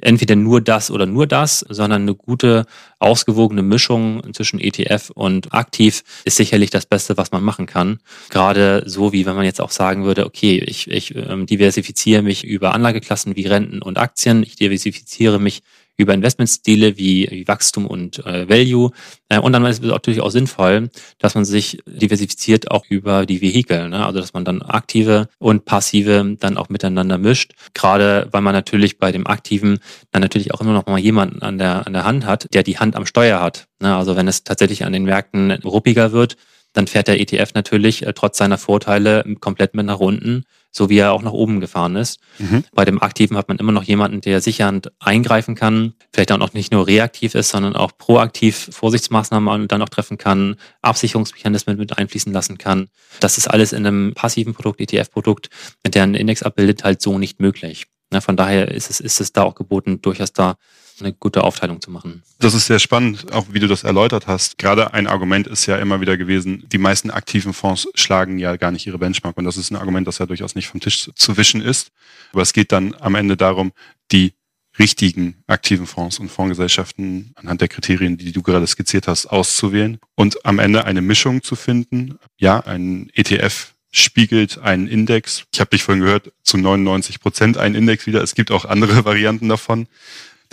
entweder 0.00 0.36
nur 0.36 0.60
das 0.60 0.90
oder 0.90 1.06
nur 1.06 1.26
das, 1.26 1.60
sondern 1.60 2.02
eine 2.02 2.14
gute, 2.14 2.66
ausgewogene 2.98 3.62
Mischung 3.62 4.22
zwischen 4.34 4.60
ETF 4.60 5.10
und 5.14 5.54
aktiv 5.54 6.02
ist 6.24 6.36
sicherlich 6.36 6.70
das 6.70 6.86
Beste, 6.86 7.16
was 7.16 7.32
man 7.32 7.42
machen 7.42 7.66
kann. 7.66 8.00
Gerade 8.28 8.82
so, 8.86 9.12
wie 9.12 9.26
wenn 9.26 9.36
man 9.36 9.44
jetzt 9.44 9.60
auch 9.60 9.70
sagen 9.70 10.04
würde, 10.04 10.26
okay, 10.26 10.58
ich, 10.58 10.90
ich 10.90 11.14
ähm, 11.14 11.46
diversifiziere 11.46 12.22
mich 12.22 12.44
über 12.44 12.74
Anlageklassen 12.74 13.36
wie 13.36 13.46
Renten 13.46 13.80
und 13.80 13.98
Aktien, 13.98 14.42
ich 14.42 14.56
diversifiziere 14.56 15.38
mich 15.38 15.62
über 15.96 16.14
Investmentstile 16.14 16.96
wie, 16.96 17.28
wie 17.30 17.48
Wachstum 17.48 17.86
und 17.86 18.24
äh, 18.26 18.48
Value. 18.48 18.90
Äh, 19.28 19.38
und 19.38 19.52
dann 19.52 19.64
ist 19.64 19.82
es 19.82 19.90
natürlich 19.90 20.20
auch 20.20 20.30
sinnvoll, 20.30 20.90
dass 21.18 21.34
man 21.34 21.44
sich 21.44 21.78
diversifiziert 21.86 22.70
auch 22.70 22.84
über 22.88 23.26
die 23.26 23.40
Vehikel, 23.40 23.88
ne? 23.88 24.04
also 24.04 24.20
dass 24.20 24.34
man 24.34 24.44
dann 24.44 24.62
aktive 24.62 25.28
und 25.38 25.64
passive 25.64 26.36
dann 26.38 26.56
auch 26.56 26.68
miteinander 26.68 27.18
mischt. 27.18 27.52
Gerade 27.74 28.28
weil 28.30 28.42
man 28.42 28.54
natürlich 28.54 28.98
bei 28.98 29.12
dem 29.12 29.26
Aktiven 29.26 29.78
dann 30.12 30.22
natürlich 30.22 30.52
auch 30.52 30.60
immer 30.60 30.72
noch 30.72 30.86
mal 30.86 30.98
jemanden 30.98 31.42
an 31.42 31.58
der, 31.58 31.86
an 31.86 31.92
der 31.92 32.04
Hand 32.04 32.26
hat, 32.26 32.52
der 32.54 32.62
die 32.62 32.78
Hand 32.78 32.96
am 32.96 33.06
Steuer 33.06 33.40
hat. 33.40 33.66
Ne? 33.80 33.94
Also 33.94 34.16
wenn 34.16 34.28
es 34.28 34.44
tatsächlich 34.44 34.84
an 34.84 34.92
den 34.92 35.04
Märkten 35.04 35.50
ruppiger 35.50 36.12
wird, 36.12 36.36
dann 36.76 36.86
fährt 36.86 37.08
der 37.08 37.20
ETF 37.20 37.54
natürlich 37.54 38.06
äh, 38.06 38.12
trotz 38.12 38.38
seiner 38.38 38.58
Vorteile 38.58 39.24
komplett 39.40 39.74
mit 39.74 39.86
nach 39.86 39.98
unten 39.98 40.44
so 40.76 40.90
wie 40.90 40.98
er 40.98 41.12
auch 41.12 41.22
nach 41.22 41.32
oben 41.32 41.60
gefahren 41.60 41.96
ist. 41.96 42.20
Mhm. 42.38 42.64
Bei 42.72 42.84
dem 42.84 43.02
Aktiven 43.02 43.36
hat 43.36 43.48
man 43.48 43.56
immer 43.56 43.72
noch 43.72 43.82
jemanden, 43.82 44.20
der 44.20 44.42
sichernd 44.42 44.92
eingreifen 45.00 45.54
kann, 45.54 45.94
vielleicht 46.12 46.30
auch 46.32 46.38
noch 46.38 46.52
nicht 46.52 46.70
nur 46.70 46.86
reaktiv 46.86 47.34
ist, 47.34 47.48
sondern 47.48 47.74
auch 47.74 47.92
proaktiv 47.96 48.68
Vorsichtsmaßnahmen 48.72 49.68
dann 49.68 49.82
auch 49.82 49.88
treffen 49.88 50.18
kann, 50.18 50.56
Absicherungsmechanismen 50.82 51.78
mit 51.78 51.96
einfließen 51.96 52.32
lassen 52.32 52.58
kann. 52.58 52.88
Das 53.20 53.38
ist 53.38 53.48
alles 53.48 53.72
in 53.72 53.86
einem 53.86 54.12
passiven 54.14 54.52
Produkt, 54.52 54.80
ETF-Produkt, 54.80 55.48
der 55.86 56.02
einen 56.02 56.14
Index 56.14 56.42
abbildet, 56.42 56.84
halt 56.84 57.00
so 57.00 57.18
nicht 57.18 57.40
möglich. 57.40 57.86
Von 58.20 58.36
daher 58.36 58.70
ist 58.70 58.90
es, 58.90 59.00
ist 59.00 59.20
es 59.20 59.32
da 59.32 59.42
auch 59.42 59.54
geboten, 59.54 60.00
durchaus 60.02 60.32
da 60.32 60.56
eine 61.00 61.12
gute 61.12 61.44
Aufteilung 61.44 61.80
zu 61.80 61.90
machen. 61.90 62.22
Das 62.38 62.54
ist 62.54 62.66
sehr 62.66 62.78
spannend, 62.78 63.32
auch 63.32 63.46
wie 63.50 63.60
du 63.60 63.68
das 63.68 63.84
erläutert 63.84 64.26
hast. 64.26 64.58
Gerade 64.58 64.94
ein 64.94 65.06
Argument 65.06 65.46
ist 65.46 65.66
ja 65.66 65.76
immer 65.76 66.00
wieder 66.00 66.16
gewesen, 66.16 66.64
die 66.70 66.78
meisten 66.78 67.10
aktiven 67.10 67.52
Fonds 67.52 67.88
schlagen 67.94 68.38
ja 68.38 68.56
gar 68.56 68.70
nicht 68.70 68.86
ihre 68.86 68.98
Benchmark. 68.98 69.36
Und 69.36 69.44
das 69.44 69.56
ist 69.56 69.70
ein 69.70 69.76
Argument, 69.76 70.06
das 70.06 70.18
ja 70.18 70.26
durchaus 70.26 70.54
nicht 70.54 70.68
vom 70.68 70.80
Tisch 70.80 71.10
zu 71.14 71.36
wischen 71.36 71.60
ist. 71.60 71.90
Aber 72.32 72.42
es 72.42 72.52
geht 72.52 72.72
dann 72.72 72.94
am 73.00 73.14
Ende 73.14 73.36
darum, 73.36 73.72
die 74.12 74.34
richtigen 74.78 75.42
aktiven 75.46 75.86
Fonds 75.86 76.18
und 76.18 76.28
Fondsgesellschaften 76.28 77.32
anhand 77.34 77.60
der 77.60 77.68
Kriterien, 77.68 78.18
die 78.18 78.32
du 78.32 78.42
gerade 78.42 78.66
skizziert 78.66 79.08
hast, 79.08 79.26
auszuwählen 79.26 79.98
und 80.14 80.44
am 80.44 80.58
Ende 80.58 80.84
eine 80.84 81.02
Mischung 81.02 81.42
zu 81.42 81.56
finden. 81.56 82.18
Ja, 82.36 82.60
ein 82.60 83.10
ETF 83.14 83.74
spiegelt 83.90 84.58
einen 84.58 84.88
Index. 84.88 85.44
Ich 85.52 85.60
habe 85.60 85.70
dich 85.70 85.82
vorhin 85.82 86.04
gehört, 86.04 86.32
zu 86.42 86.58
99 86.58 87.20
Prozent 87.20 87.56
einen 87.56 87.74
Index 87.74 88.06
wieder. 88.06 88.22
Es 88.22 88.34
gibt 88.34 88.50
auch 88.50 88.64
andere 88.64 89.04
Varianten 89.04 89.48
davon. 89.48 89.88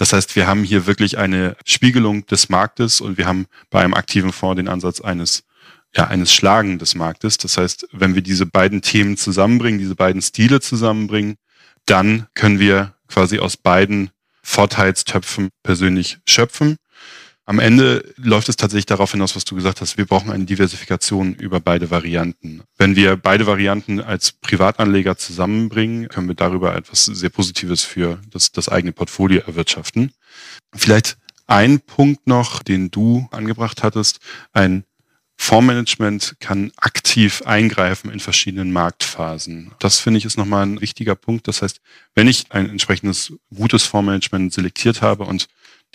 Das 0.03 0.11
heißt, 0.11 0.35
wir 0.35 0.47
haben 0.47 0.65
hier 0.65 0.85
wirklich 0.85 1.17
eine 1.17 1.55
Spiegelung 1.65 2.25
des 2.25 2.49
Marktes 2.49 2.99
und 2.99 3.17
wir 3.17 3.25
haben 3.25 3.45
bei 3.69 3.81
einem 3.81 3.93
aktiven 3.93 4.33
Fonds 4.33 4.57
den 4.57 4.67
Ansatz 4.67 4.99
eines 4.99 5.45
ja, 5.95 6.07
eines 6.07 6.33
Schlagen 6.33 6.77
des 6.77 6.93
Marktes. 6.93 7.37
Das 7.37 7.55
heißt, 7.55 7.87
wenn 7.93 8.13
wir 8.13 8.21
diese 8.21 8.45
beiden 8.45 8.81
Themen 8.81 9.15
zusammenbringen, 9.15 9.79
diese 9.79 9.95
beiden 9.95 10.21
Stile 10.21 10.59
zusammenbringen, 10.59 11.35
dann 11.85 12.27
können 12.33 12.59
wir 12.59 12.95
quasi 13.07 13.39
aus 13.39 13.55
beiden 13.55 14.09
Vorteilstöpfen 14.41 15.47
persönlich 15.63 16.17
schöpfen. 16.27 16.75
Am 17.45 17.59
Ende 17.59 18.13
läuft 18.15 18.47
es 18.47 18.55
tatsächlich 18.55 18.85
darauf 18.85 19.11
hinaus, 19.11 19.35
was 19.35 19.43
du 19.43 19.55
gesagt 19.55 19.81
hast. 19.81 19.97
Wir 19.97 20.05
brauchen 20.05 20.31
eine 20.31 20.45
Diversifikation 20.45 21.35
über 21.35 21.59
beide 21.59 21.91
Varianten. 21.91 22.63
Wenn 22.77 22.95
wir 22.95 23.17
beide 23.17 23.45
Varianten 23.45 23.99
als 23.99 24.31
Privatanleger 24.31 25.17
zusammenbringen, 25.17 26.07
können 26.07 26.29
wir 26.29 26.35
darüber 26.35 26.73
etwas 26.73 27.03
sehr 27.03 27.29
Positives 27.29 27.83
für 27.83 28.21
das, 28.31 28.53
das 28.53 28.69
eigene 28.69 28.93
Portfolio 28.93 29.41
erwirtschaften. 29.41 30.13
Vielleicht 30.73 31.17
ein 31.45 31.81
Punkt 31.81 32.27
noch, 32.27 32.63
den 32.63 32.91
du 32.91 33.27
angebracht 33.31 33.83
hattest. 33.83 34.19
Ein 34.53 34.85
Fondsmanagement 35.35 36.37
kann 36.39 36.71
aktiv 36.77 37.41
eingreifen 37.45 38.09
in 38.09 38.21
verschiedenen 38.21 38.71
Marktphasen. 38.71 39.73
Das 39.79 39.99
finde 39.99 40.19
ich 40.19 40.25
ist 40.25 40.37
nochmal 40.37 40.65
ein 40.65 40.79
wichtiger 40.79 41.15
Punkt. 41.15 41.49
Das 41.49 41.61
heißt, 41.61 41.81
wenn 42.15 42.29
ich 42.29 42.45
ein 42.51 42.69
entsprechendes 42.69 43.33
gutes 43.53 43.83
Fondsmanagement 43.83 44.53
selektiert 44.53 45.01
habe 45.01 45.25
und 45.25 45.49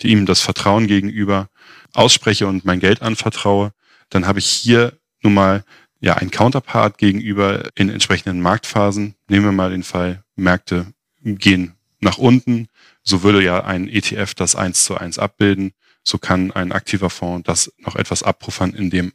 ihm 0.07 0.25
das 0.25 0.41
Vertrauen 0.41 0.87
gegenüber 0.87 1.49
ausspreche 1.93 2.47
und 2.47 2.65
mein 2.65 2.79
Geld 2.79 3.01
anvertraue, 3.01 3.73
dann 4.09 4.25
habe 4.25 4.39
ich 4.39 4.47
hier 4.47 4.97
nun 5.21 5.33
mal 5.33 5.63
ja 5.99 6.15
ein 6.15 6.31
Counterpart 6.31 6.97
gegenüber 6.97 7.69
in 7.75 7.89
entsprechenden 7.89 8.41
Marktphasen. 8.41 9.15
Nehmen 9.27 9.45
wir 9.45 9.51
mal 9.51 9.71
den 9.71 9.83
Fall, 9.83 10.23
Märkte 10.35 10.87
gehen 11.21 11.75
nach 11.99 12.17
unten. 12.17 12.67
So 13.03 13.23
würde 13.23 13.43
ja 13.43 13.63
ein 13.63 13.87
ETF 13.87 14.33
das 14.33 14.55
eins 14.55 14.85
zu 14.85 14.97
eins 14.97 15.19
abbilden. 15.19 15.73
So 16.03 16.17
kann 16.17 16.51
ein 16.51 16.71
aktiver 16.71 17.09
Fonds 17.09 17.45
das 17.45 17.73
noch 17.77 17.95
etwas 17.95 18.23
abpuffern, 18.23 18.73
indem 18.73 19.11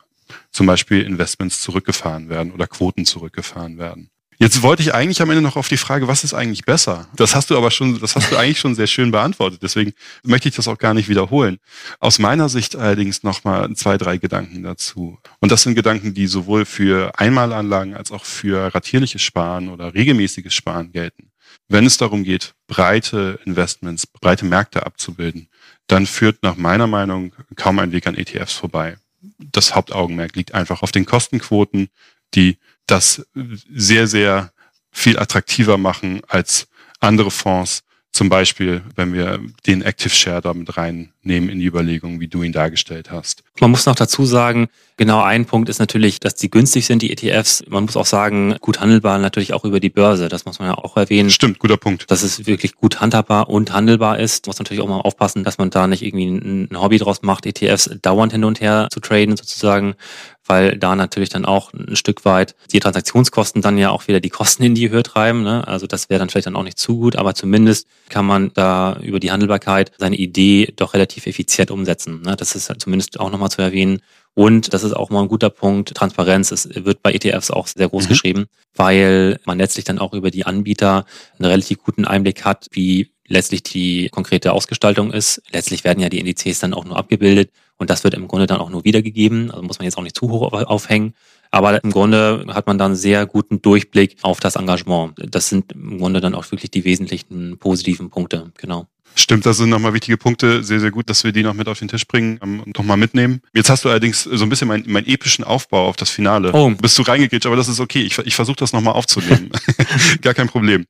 zum 0.50 0.66
Beispiel 0.66 1.02
Investments 1.02 1.62
zurückgefahren 1.62 2.28
werden 2.28 2.52
oder 2.52 2.66
Quoten 2.66 3.04
zurückgefahren 3.04 3.78
werden. 3.78 4.10
Jetzt 4.44 4.60
wollte 4.60 4.82
ich 4.82 4.92
eigentlich 4.92 5.22
am 5.22 5.30
Ende 5.30 5.40
noch 5.40 5.56
auf 5.56 5.68
die 5.68 5.78
Frage, 5.78 6.06
was 6.06 6.22
ist 6.22 6.34
eigentlich 6.34 6.66
besser? 6.66 7.08
Das 7.16 7.34
hast 7.34 7.48
du 7.48 7.56
aber 7.56 7.70
schon, 7.70 7.98
das 7.98 8.14
hast 8.14 8.30
du 8.30 8.36
eigentlich 8.36 8.58
schon 8.58 8.74
sehr 8.74 8.86
schön 8.86 9.10
beantwortet. 9.10 9.62
Deswegen 9.62 9.94
möchte 10.22 10.50
ich 10.50 10.54
das 10.54 10.68
auch 10.68 10.76
gar 10.76 10.92
nicht 10.92 11.08
wiederholen. 11.08 11.60
Aus 11.98 12.18
meiner 12.18 12.50
Sicht 12.50 12.76
allerdings 12.76 13.22
nochmal 13.22 13.74
zwei, 13.74 13.96
drei 13.96 14.18
Gedanken 14.18 14.62
dazu. 14.62 15.18
Und 15.40 15.50
das 15.50 15.62
sind 15.62 15.76
Gedanken, 15.76 16.12
die 16.12 16.26
sowohl 16.26 16.66
für 16.66 17.18
Einmalanlagen 17.18 17.94
als 17.94 18.12
auch 18.12 18.26
für 18.26 18.74
ratierliches 18.74 19.22
Sparen 19.22 19.70
oder 19.70 19.94
regelmäßiges 19.94 20.52
Sparen 20.52 20.92
gelten. 20.92 21.30
Wenn 21.68 21.86
es 21.86 21.96
darum 21.96 22.22
geht, 22.22 22.52
breite 22.66 23.40
Investments, 23.46 24.06
breite 24.06 24.44
Märkte 24.44 24.84
abzubilden, 24.84 25.48
dann 25.86 26.04
führt 26.04 26.42
nach 26.42 26.56
meiner 26.56 26.86
Meinung 26.86 27.32
kaum 27.56 27.78
ein 27.78 27.92
Weg 27.92 28.06
an 28.06 28.14
ETFs 28.14 28.52
vorbei. 28.52 28.98
Das 29.38 29.74
Hauptaugenmerk 29.74 30.36
liegt 30.36 30.52
einfach 30.52 30.82
auf 30.82 30.92
den 30.92 31.06
Kostenquoten, 31.06 31.88
die 32.34 32.58
das 32.86 33.26
sehr, 33.34 34.06
sehr 34.06 34.52
viel 34.90 35.18
attraktiver 35.18 35.76
machen 35.76 36.22
als 36.28 36.68
andere 37.00 37.30
Fonds. 37.30 37.82
Zum 38.12 38.28
Beispiel, 38.28 38.82
wenn 38.94 39.12
wir 39.12 39.40
den 39.66 39.82
Active 39.82 40.14
Share 40.14 40.40
damit 40.40 40.76
reinnehmen 40.76 41.48
in 41.48 41.58
die 41.58 41.64
Überlegung, 41.64 42.20
wie 42.20 42.28
du 42.28 42.44
ihn 42.44 42.52
dargestellt 42.52 43.10
hast. 43.10 43.42
Man 43.58 43.72
muss 43.72 43.86
noch 43.86 43.96
dazu 43.96 44.24
sagen, 44.24 44.68
genau 44.96 45.20
ein 45.20 45.46
Punkt 45.46 45.68
ist 45.68 45.80
natürlich, 45.80 46.20
dass 46.20 46.36
die 46.36 46.48
günstig 46.48 46.86
sind, 46.86 47.02
die 47.02 47.10
ETFs. 47.10 47.64
Man 47.66 47.86
muss 47.86 47.96
auch 47.96 48.06
sagen, 48.06 48.54
gut 48.60 48.78
handelbar 48.78 49.18
natürlich 49.18 49.52
auch 49.52 49.64
über 49.64 49.80
die 49.80 49.90
Börse. 49.90 50.28
Das 50.28 50.44
muss 50.44 50.60
man 50.60 50.68
ja 50.68 50.74
auch 50.78 50.96
erwähnen. 50.96 51.28
Stimmt, 51.28 51.58
guter 51.58 51.76
Punkt. 51.76 52.08
Dass 52.08 52.22
es 52.22 52.46
wirklich 52.46 52.76
gut 52.76 53.00
handhabbar 53.00 53.50
und 53.50 53.72
handelbar 53.72 54.20
ist. 54.20 54.46
Man 54.46 54.50
muss 54.50 54.60
natürlich 54.60 54.84
auch 54.84 54.88
mal 54.88 55.00
aufpassen, 55.00 55.42
dass 55.42 55.58
man 55.58 55.70
da 55.70 55.88
nicht 55.88 56.02
irgendwie 56.04 56.28
ein 56.28 56.80
Hobby 56.80 56.98
draus 56.98 57.22
macht, 57.22 57.46
ETFs 57.46 57.90
dauernd 58.00 58.30
hin 58.30 58.44
und 58.44 58.60
her 58.60 58.86
zu 58.92 59.00
traden 59.00 59.36
sozusagen 59.36 59.96
weil 60.46 60.76
da 60.76 60.94
natürlich 60.96 61.28
dann 61.28 61.44
auch 61.44 61.72
ein 61.72 61.96
Stück 61.96 62.24
weit 62.24 62.54
die 62.72 62.80
Transaktionskosten 62.80 63.62
dann 63.62 63.78
ja 63.78 63.90
auch 63.90 64.08
wieder 64.08 64.20
die 64.20 64.30
Kosten 64.30 64.62
in 64.62 64.74
die 64.74 64.90
Höhe 64.90 65.02
treiben. 65.02 65.42
Ne? 65.42 65.66
Also 65.66 65.86
das 65.86 66.10
wäre 66.10 66.18
dann 66.18 66.30
vielleicht 66.30 66.46
dann 66.46 66.56
auch 66.56 66.62
nicht 66.62 66.78
zu 66.78 66.98
gut, 66.98 67.16
aber 67.16 67.34
zumindest 67.34 67.86
kann 68.08 68.26
man 68.26 68.52
da 68.54 68.98
über 69.02 69.20
die 69.20 69.30
Handelbarkeit 69.30 69.92
seine 69.98 70.16
Idee 70.16 70.72
doch 70.76 70.94
relativ 70.94 71.26
effizient 71.26 71.70
umsetzen. 71.70 72.22
Ne? 72.22 72.36
Das 72.36 72.54
ist 72.54 72.72
zumindest 72.78 73.18
auch 73.20 73.30
nochmal 73.30 73.50
zu 73.50 73.62
erwähnen. 73.62 74.00
Und 74.34 74.74
das 74.74 74.82
ist 74.82 74.94
auch 74.94 75.10
mal 75.10 75.22
ein 75.22 75.28
guter 75.28 75.48
Punkt, 75.48 75.94
Transparenz. 75.94 76.50
Es 76.50 76.68
wird 76.74 77.02
bei 77.02 77.12
ETFs 77.12 77.52
auch 77.52 77.68
sehr 77.68 77.88
groß 77.88 78.04
mhm. 78.04 78.08
geschrieben, 78.08 78.46
weil 78.74 79.38
man 79.44 79.58
letztlich 79.58 79.84
dann 79.84 80.00
auch 80.00 80.12
über 80.12 80.32
die 80.32 80.44
Anbieter 80.44 81.04
einen 81.38 81.48
relativ 81.48 81.78
guten 81.84 82.04
Einblick 82.04 82.44
hat, 82.44 82.66
wie 82.72 83.12
letztlich 83.26 83.62
die 83.62 84.08
konkrete 84.10 84.52
Ausgestaltung 84.52 85.12
ist. 85.12 85.42
Letztlich 85.50 85.84
werden 85.84 86.00
ja 86.00 86.08
die 86.08 86.18
Indizes 86.18 86.58
dann 86.58 86.74
auch 86.74 86.84
nur 86.84 86.96
abgebildet 86.96 87.50
und 87.76 87.90
das 87.90 88.04
wird 88.04 88.14
im 88.14 88.28
Grunde 88.28 88.46
dann 88.46 88.60
auch 88.60 88.70
nur 88.70 88.84
wiedergegeben. 88.84 89.50
Also 89.50 89.62
muss 89.62 89.78
man 89.78 89.84
jetzt 89.84 89.96
auch 89.96 90.02
nicht 90.02 90.16
zu 90.16 90.30
hoch 90.30 90.52
aufhängen. 90.52 91.14
Aber 91.50 91.82
im 91.82 91.92
Grunde 91.92 92.46
hat 92.48 92.66
man 92.66 92.78
dann 92.78 92.96
sehr 92.96 93.26
guten 93.26 93.62
Durchblick 93.62 94.16
auf 94.22 94.40
das 94.40 94.56
Engagement. 94.56 95.14
Das 95.16 95.48
sind 95.48 95.72
im 95.72 95.98
Grunde 95.98 96.20
dann 96.20 96.34
auch 96.34 96.50
wirklich 96.50 96.70
die 96.70 96.84
wesentlichen 96.84 97.58
positiven 97.58 98.10
Punkte. 98.10 98.52
Genau. 98.58 98.88
Stimmt, 99.16 99.46
das 99.46 99.58
sind 99.58 99.68
nochmal 99.68 99.94
wichtige 99.94 100.16
Punkte. 100.16 100.64
Sehr, 100.64 100.80
sehr 100.80 100.90
gut, 100.90 101.08
dass 101.08 101.22
wir 101.22 101.30
die 101.30 101.44
noch 101.44 101.54
mit 101.54 101.68
auf 101.68 101.78
den 101.78 101.86
Tisch 101.86 102.06
bringen 102.06 102.40
ähm, 102.42 102.60
und 102.60 102.76
nochmal 102.76 102.96
mitnehmen. 102.96 103.40
Jetzt 103.52 103.70
hast 103.70 103.84
du 103.84 103.88
allerdings 103.88 104.24
so 104.24 104.44
ein 104.44 104.48
bisschen 104.48 104.66
meinen 104.66 104.84
mein 104.88 105.06
epischen 105.06 105.44
Aufbau 105.44 105.86
auf 105.86 105.96
das 105.96 106.10
Finale. 106.10 106.52
Oh. 106.52 106.70
Bist 106.70 106.98
du 106.98 107.02
reingegritscht, 107.02 107.46
aber 107.46 107.56
das 107.56 107.68
ist 107.68 107.78
okay. 107.78 108.02
Ich, 108.02 108.18
ich 108.18 108.34
versuche 108.34 108.56
das 108.56 108.72
nochmal 108.72 108.94
aufzunehmen. 108.94 109.50
Gar 110.22 110.34
kein 110.34 110.48
Problem. 110.48 110.86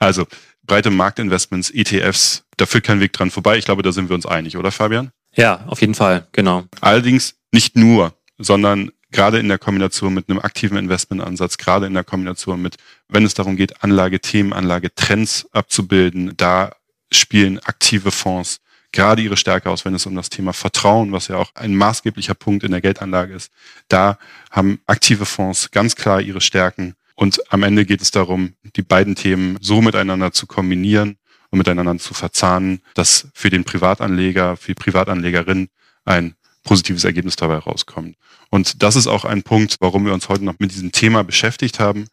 Also, 0.00 0.26
breite 0.68 0.90
Marktinvestments, 0.90 1.70
ETFs, 1.70 2.44
da 2.56 2.66
führt 2.66 2.84
kein 2.84 3.00
Weg 3.00 3.12
dran 3.12 3.32
vorbei. 3.32 3.58
Ich 3.58 3.64
glaube, 3.64 3.82
da 3.82 3.90
sind 3.90 4.08
wir 4.08 4.14
uns 4.14 4.26
einig, 4.26 4.56
oder 4.56 4.70
Fabian? 4.70 5.10
Ja, 5.34 5.64
auf 5.66 5.80
jeden 5.80 5.94
Fall, 5.94 6.28
genau. 6.30 6.64
Allerdings 6.80 7.34
nicht 7.50 7.74
nur, 7.74 8.14
sondern 8.38 8.92
gerade 9.10 9.38
in 9.40 9.48
der 9.48 9.58
Kombination 9.58 10.14
mit 10.14 10.28
einem 10.28 10.38
aktiven 10.38 10.76
Investmentansatz, 10.76 11.58
gerade 11.58 11.86
in 11.86 11.94
der 11.94 12.04
Kombination 12.04 12.62
mit, 12.62 12.76
wenn 13.08 13.24
es 13.24 13.34
darum 13.34 13.56
geht, 13.56 13.82
Anlagethemen, 13.82 14.52
Anlagetrends 14.52 15.48
abzubilden, 15.52 16.36
da 16.36 16.72
spielen 17.10 17.58
aktive 17.60 18.10
Fonds 18.10 18.60
gerade 18.92 19.22
ihre 19.22 19.36
Stärke 19.36 19.70
aus, 19.70 19.84
wenn 19.84 19.94
es 19.94 20.06
um 20.06 20.14
das 20.14 20.30
Thema 20.30 20.52
Vertrauen, 20.52 21.12
was 21.12 21.28
ja 21.28 21.36
auch 21.36 21.50
ein 21.54 21.74
maßgeblicher 21.76 22.34
Punkt 22.34 22.64
in 22.64 22.70
der 22.70 22.80
Geldanlage 22.80 23.34
ist. 23.34 23.52
Da 23.88 24.18
haben 24.50 24.80
aktive 24.86 25.26
Fonds 25.26 25.70
ganz 25.70 25.94
klar 25.94 26.20
ihre 26.20 26.40
Stärken. 26.40 26.94
Und 27.18 27.40
am 27.52 27.64
Ende 27.64 27.84
geht 27.84 28.00
es 28.00 28.12
darum, 28.12 28.54
die 28.76 28.82
beiden 28.82 29.16
Themen 29.16 29.58
so 29.60 29.82
miteinander 29.82 30.30
zu 30.30 30.46
kombinieren 30.46 31.18
und 31.50 31.58
miteinander 31.58 31.98
zu 31.98 32.14
verzahnen, 32.14 32.80
dass 32.94 33.26
für 33.34 33.50
den 33.50 33.64
Privatanleger, 33.64 34.56
für 34.56 34.68
die 34.68 34.80
Privatanlegerin 34.80 35.68
ein 36.04 36.36
positives 36.62 37.02
Ergebnis 37.02 37.34
dabei 37.34 37.56
rauskommt. 37.56 38.14
Und 38.50 38.84
das 38.84 38.94
ist 38.94 39.08
auch 39.08 39.24
ein 39.24 39.42
Punkt, 39.42 39.78
warum 39.80 40.06
wir 40.06 40.14
uns 40.14 40.28
heute 40.28 40.44
noch 40.44 40.60
mit 40.60 40.70
diesem 40.70 40.92
Thema 40.92 41.24
beschäftigt 41.24 41.80
haben. 41.80 42.06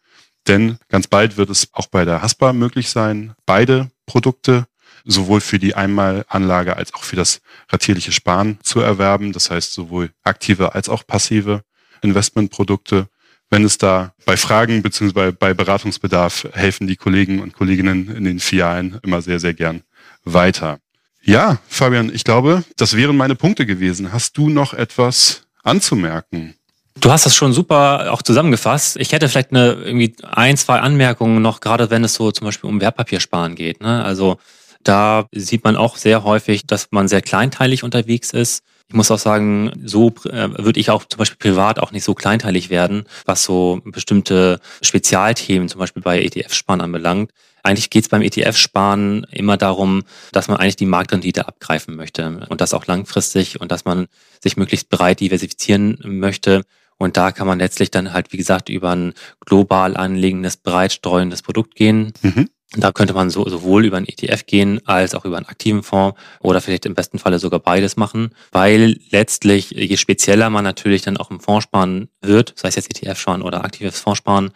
Denn 0.48 0.78
ganz 0.88 1.06
bald 1.06 1.36
wird 1.36 1.50
es 1.50 1.68
auch 1.72 1.86
bei 1.86 2.04
der 2.04 2.20
Haspa 2.20 2.52
möglich 2.52 2.90
sein, 2.90 3.36
beide 3.46 3.92
Produkte 4.06 4.66
sowohl 5.04 5.40
für 5.40 5.60
die 5.60 5.76
Einmalanlage 5.76 6.76
als 6.76 6.92
auch 6.94 7.04
für 7.04 7.14
das 7.14 7.42
ratierliche 7.70 8.10
Sparen 8.10 8.58
zu 8.64 8.80
erwerben. 8.80 9.32
Das 9.32 9.52
heißt 9.52 9.72
sowohl 9.72 10.10
aktive 10.24 10.74
als 10.74 10.88
auch 10.88 11.06
passive 11.06 11.62
Investmentprodukte. 12.02 13.08
Wenn 13.50 13.64
es 13.64 13.78
da 13.78 14.12
bei 14.24 14.36
Fragen 14.36 14.82
bzw. 14.82 15.32
bei 15.32 15.54
Beratungsbedarf 15.54 16.48
helfen 16.52 16.86
die 16.86 16.96
Kollegen 16.96 17.40
und 17.40 17.52
Kolleginnen 17.52 18.14
in 18.14 18.24
den 18.24 18.40
Filialen 18.40 18.98
immer 19.02 19.22
sehr, 19.22 19.38
sehr 19.38 19.54
gern 19.54 19.82
weiter. 20.24 20.78
Ja, 21.22 21.58
Fabian, 21.68 22.12
ich 22.12 22.24
glaube, 22.24 22.64
das 22.76 22.96
wären 22.96 23.16
meine 23.16 23.34
Punkte 23.34 23.66
gewesen. 23.66 24.12
Hast 24.12 24.36
du 24.36 24.48
noch 24.48 24.74
etwas 24.74 25.42
anzumerken? 25.62 26.54
Du 27.00 27.10
hast 27.10 27.26
das 27.26 27.36
schon 27.36 27.52
super 27.52 28.12
auch 28.12 28.22
zusammengefasst. 28.22 28.96
Ich 28.96 29.12
hätte 29.12 29.28
vielleicht 29.28 29.50
eine 29.50 29.72
irgendwie 29.72 30.14
ein, 30.22 30.56
zwei 30.56 30.80
Anmerkungen 30.80 31.42
noch, 31.42 31.60
gerade 31.60 31.90
wenn 31.90 32.04
es 32.04 32.14
so 32.14 32.32
zum 32.32 32.46
Beispiel 32.46 32.70
um 32.70 32.80
Wertpapiersparen 32.80 33.54
geht. 33.54 33.82
Ne? 33.82 34.04
Also 34.04 34.38
da 34.82 35.26
sieht 35.32 35.64
man 35.64 35.76
auch 35.76 35.96
sehr 35.96 36.22
häufig, 36.24 36.66
dass 36.66 36.88
man 36.90 37.08
sehr 37.08 37.22
kleinteilig 37.22 37.82
unterwegs 37.82 38.30
ist. 38.30 38.62
Ich 38.88 38.94
muss 38.94 39.10
auch 39.10 39.18
sagen, 39.18 39.72
so 39.84 40.10
äh, 40.30 40.48
würde 40.58 40.78
ich 40.78 40.90
auch 40.90 41.04
zum 41.04 41.18
Beispiel 41.18 41.38
privat 41.38 41.80
auch 41.80 41.90
nicht 41.90 42.04
so 42.04 42.14
kleinteilig 42.14 42.70
werden, 42.70 43.04
was 43.24 43.42
so 43.42 43.80
bestimmte 43.84 44.60
Spezialthemen 44.80 45.68
zum 45.68 45.80
Beispiel 45.80 46.02
bei 46.02 46.22
ETF-Sparen 46.22 46.80
anbelangt. 46.80 47.32
Eigentlich 47.64 47.90
geht 47.90 48.04
es 48.04 48.08
beim 48.08 48.22
ETF-Sparen 48.22 49.26
immer 49.32 49.56
darum, 49.56 50.04
dass 50.30 50.46
man 50.46 50.58
eigentlich 50.58 50.76
die 50.76 50.86
Marktrendite 50.86 51.48
abgreifen 51.48 51.96
möchte 51.96 52.46
und 52.48 52.60
das 52.60 52.74
auch 52.74 52.86
langfristig 52.86 53.60
und 53.60 53.72
dass 53.72 53.84
man 53.84 54.06
sich 54.40 54.56
möglichst 54.56 54.88
breit 54.88 55.18
diversifizieren 55.18 55.98
möchte. 56.04 56.62
Und 56.96 57.16
da 57.16 57.32
kann 57.32 57.48
man 57.48 57.58
letztlich 57.58 57.90
dann 57.90 58.12
halt, 58.12 58.32
wie 58.32 58.36
gesagt, 58.36 58.68
über 58.68 58.90
ein 58.90 59.14
global 59.44 59.96
anlegendes, 59.96 60.56
breit 60.56 60.92
streuendes 60.92 61.42
Produkt 61.42 61.74
gehen. 61.74 62.12
Mhm. 62.22 62.48
Da 62.72 62.90
könnte 62.90 63.14
man 63.14 63.30
so, 63.30 63.48
sowohl 63.48 63.84
über 63.84 63.96
einen 63.96 64.08
ETF 64.08 64.44
gehen 64.44 64.80
als 64.86 65.14
auch 65.14 65.24
über 65.24 65.36
einen 65.36 65.46
aktiven 65.46 65.84
Fonds 65.84 66.18
oder 66.40 66.60
vielleicht 66.60 66.84
im 66.84 66.94
besten 66.94 67.20
Falle 67.20 67.38
sogar 67.38 67.60
beides 67.60 67.96
machen, 67.96 68.30
weil 68.50 68.98
letztlich, 69.10 69.70
je 69.70 69.96
spezieller 69.96 70.50
man 70.50 70.64
natürlich 70.64 71.02
dann 71.02 71.16
auch 71.16 71.30
im 71.30 71.38
Fonds 71.38 71.62
sparen 71.62 72.08
wird, 72.20 72.54
sei 72.56 72.68
es 72.68 72.74
jetzt 72.74 72.90
ETF 72.90 73.20
sparen 73.20 73.42
oder 73.42 73.64
aktives 73.64 74.00
Fonds 74.00 74.18
sparen, 74.18 74.50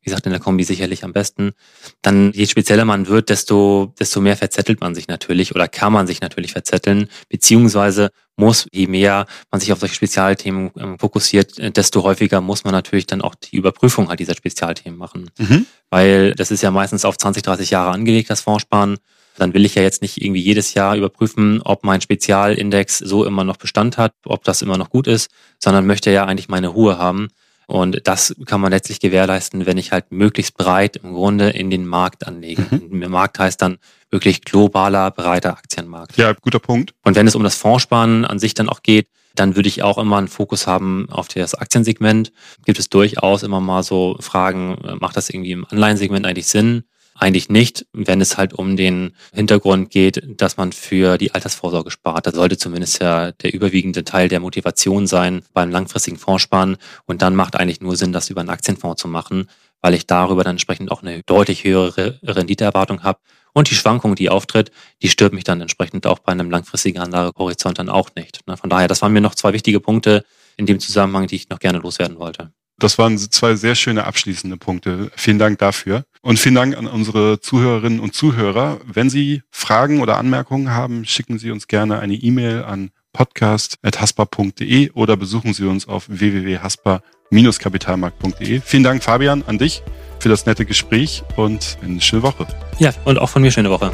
wie 0.00 0.04
gesagt 0.04 0.26
in 0.26 0.32
der 0.32 0.40
Kombi 0.40 0.62
sicherlich 0.62 1.02
am 1.02 1.12
besten, 1.12 1.54
dann 2.02 2.32
je 2.32 2.46
spezieller 2.46 2.84
man 2.84 3.08
wird, 3.08 3.30
desto, 3.30 3.92
desto 3.98 4.20
mehr 4.20 4.36
verzettelt 4.36 4.80
man 4.80 4.94
sich 4.94 5.08
natürlich 5.08 5.52
oder 5.52 5.66
kann 5.66 5.92
man 5.92 6.06
sich 6.06 6.20
natürlich 6.20 6.52
verzetteln, 6.52 7.08
beziehungsweise 7.28 8.10
muss, 8.36 8.66
je 8.72 8.86
mehr 8.86 9.26
man 9.50 9.60
sich 9.60 9.72
auf 9.72 9.80
solche 9.80 9.94
Spezialthemen 9.94 10.70
ähm, 10.78 10.98
fokussiert, 10.98 11.58
äh, 11.58 11.70
desto 11.70 12.02
häufiger 12.02 12.40
muss 12.40 12.64
man 12.64 12.72
natürlich 12.72 13.06
dann 13.06 13.22
auch 13.22 13.34
die 13.34 13.56
Überprüfung 13.56 14.08
halt 14.08 14.20
dieser 14.20 14.34
Spezialthemen 14.34 14.98
machen. 14.98 15.30
Mhm. 15.38 15.66
Weil 15.90 16.34
das 16.34 16.50
ist 16.50 16.62
ja 16.62 16.70
meistens 16.70 17.04
auf 17.04 17.16
20, 17.16 17.42
30 17.42 17.70
Jahre 17.70 17.90
angelegt, 17.90 18.30
das 18.30 18.42
Fondssparen. 18.42 18.98
Dann 19.38 19.52
will 19.52 19.66
ich 19.66 19.74
ja 19.74 19.82
jetzt 19.82 20.00
nicht 20.00 20.22
irgendwie 20.22 20.40
jedes 20.40 20.72
Jahr 20.72 20.96
überprüfen, 20.96 21.60
ob 21.62 21.84
mein 21.84 22.00
Spezialindex 22.00 22.98
so 22.98 23.24
immer 23.24 23.44
noch 23.44 23.58
Bestand 23.58 23.98
hat, 23.98 24.14
ob 24.24 24.44
das 24.44 24.62
immer 24.62 24.78
noch 24.78 24.88
gut 24.88 25.06
ist, 25.06 25.30
sondern 25.58 25.86
möchte 25.86 26.10
ja 26.10 26.24
eigentlich 26.24 26.48
meine 26.48 26.68
Ruhe 26.68 26.96
haben. 26.96 27.28
Und 27.66 28.06
das 28.06 28.34
kann 28.46 28.60
man 28.60 28.70
letztlich 28.70 29.00
gewährleisten, 29.00 29.66
wenn 29.66 29.76
ich 29.76 29.90
halt 29.90 30.12
möglichst 30.12 30.56
breit 30.56 30.96
im 30.96 31.14
Grunde 31.14 31.50
in 31.50 31.68
den 31.68 31.86
Markt 31.86 32.26
anlege. 32.26 32.64
Mhm. 32.70 33.10
Markt 33.10 33.38
heißt 33.38 33.60
dann 33.60 33.78
wirklich 34.10 34.42
globaler, 34.42 35.10
breiter 35.10 35.50
Aktienmarkt. 35.50 36.16
Ja, 36.16 36.32
guter 36.32 36.60
Punkt. 36.60 36.94
Und 37.02 37.16
wenn 37.16 37.26
es 37.26 37.34
um 37.34 37.42
das 37.42 37.56
Fondssparen 37.56 38.24
an 38.24 38.38
sich 38.38 38.54
dann 38.54 38.68
auch 38.68 38.82
geht, 38.82 39.08
dann 39.34 39.56
würde 39.56 39.68
ich 39.68 39.82
auch 39.82 39.98
immer 39.98 40.16
einen 40.16 40.28
Fokus 40.28 40.66
haben 40.66 41.08
auf 41.10 41.28
das 41.28 41.54
Aktiensegment. 41.54 42.32
Gibt 42.64 42.78
es 42.78 42.88
durchaus 42.88 43.42
immer 43.42 43.60
mal 43.60 43.82
so 43.82 44.16
Fragen, 44.20 44.78
macht 45.00 45.16
das 45.16 45.28
irgendwie 45.28 45.52
im 45.52 45.66
Anleihensegment 45.66 46.24
eigentlich 46.24 46.46
Sinn? 46.46 46.84
Eigentlich 47.18 47.48
nicht, 47.48 47.86
wenn 47.92 48.20
es 48.20 48.36
halt 48.36 48.52
um 48.52 48.76
den 48.76 49.16
Hintergrund 49.32 49.90
geht, 49.90 50.22
dass 50.40 50.56
man 50.56 50.72
für 50.72 51.16
die 51.16 51.32
Altersvorsorge 51.32 51.90
spart. 51.90 52.26
Das 52.26 52.34
sollte 52.34 52.58
zumindest 52.58 53.00
ja 53.00 53.32
der 53.32 53.54
überwiegende 53.54 54.04
Teil 54.04 54.28
der 54.28 54.40
Motivation 54.40 55.06
sein 55.06 55.42
beim 55.54 55.70
langfristigen 55.70 56.18
Fondssparen. 56.18 56.76
Und 57.06 57.22
dann 57.22 57.34
macht 57.34 57.56
eigentlich 57.56 57.80
nur 57.80 57.96
Sinn, 57.96 58.12
das 58.12 58.28
über 58.28 58.40
einen 58.40 58.50
Aktienfonds 58.50 59.00
zu 59.00 59.08
machen, 59.08 59.48
weil 59.80 59.94
ich 59.94 60.06
darüber 60.06 60.44
dann 60.44 60.54
entsprechend 60.54 60.90
auch 60.90 61.02
eine 61.02 61.22
deutlich 61.22 61.64
höhere 61.64 62.18
Renditeerwartung 62.22 63.02
habe. 63.02 63.18
Und 63.54 63.70
die 63.70 63.74
Schwankung, 63.74 64.14
die 64.14 64.28
auftritt, 64.28 64.70
die 65.00 65.08
stört 65.08 65.32
mich 65.32 65.44
dann 65.44 65.62
entsprechend 65.62 66.06
auch 66.06 66.18
bei 66.18 66.32
einem 66.32 66.50
langfristigen 66.50 66.98
Anlagehorizont 66.98 67.78
dann 67.78 67.88
auch 67.88 68.10
nicht. 68.14 68.40
Von 68.46 68.68
daher, 68.68 68.88
das 68.88 69.00
waren 69.00 69.14
mir 69.14 69.22
noch 69.22 69.34
zwei 69.34 69.54
wichtige 69.54 69.80
Punkte 69.80 70.24
in 70.58 70.66
dem 70.66 70.80
Zusammenhang, 70.80 71.26
die 71.26 71.36
ich 71.36 71.48
noch 71.48 71.58
gerne 71.58 71.78
loswerden 71.78 72.18
wollte. 72.18 72.52
Das 72.78 72.98
waren 72.98 73.16
zwei 73.16 73.54
sehr 73.54 73.74
schöne 73.74 74.04
abschließende 74.04 74.58
Punkte. 74.58 75.10
Vielen 75.16 75.38
Dank 75.38 75.58
dafür. 75.58 76.04
Und 76.26 76.38
vielen 76.40 76.56
Dank 76.56 76.76
an 76.76 76.88
unsere 76.88 77.40
Zuhörerinnen 77.40 78.00
und 78.00 78.12
Zuhörer. 78.12 78.80
Wenn 78.84 79.08
Sie 79.08 79.44
Fragen 79.52 80.00
oder 80.00 80.16
Anmerkungen 80.16 80.72
haben, 80.72 81.04
schicken 81.04 81.38
Sie 81.38 81.52
uns 81.52 81.68
gerne 81.68 82.00
eine 82.00 82.14
E-Mail 82.14 82.64
an 82.64 82.90
podcast.haspa.de 83.12 84.90
oder 84.90 85.16
besuchen 85.16 85.54
Sie 85.54 85.66
uns 85.66 85.86
auf 85.86 86.06
www.haspa-kapitalmarkt.de. 86.08 88.60
Vielen 88.60 88.82
Dank, 88.82 89.04
Fabian, 89.04 89.44
an 89.46 89.58
dich 89.58 89.84
für 90.18 90.28
das 90.28 90.46
nette 90.46 90.66
Gespräch 90.66 91.22
und 91.36 91.78
eine 91.80 92.00
schöne 92.00 92.24
Woche. 92.24 92.48
Ja, 92.80 92.90
und 93.04 93.20
auch 93.20 93.28
von 93.28 93.42
mir 93.42 93.52
schöne 93.52 93.70
Woche. 93.70 93.92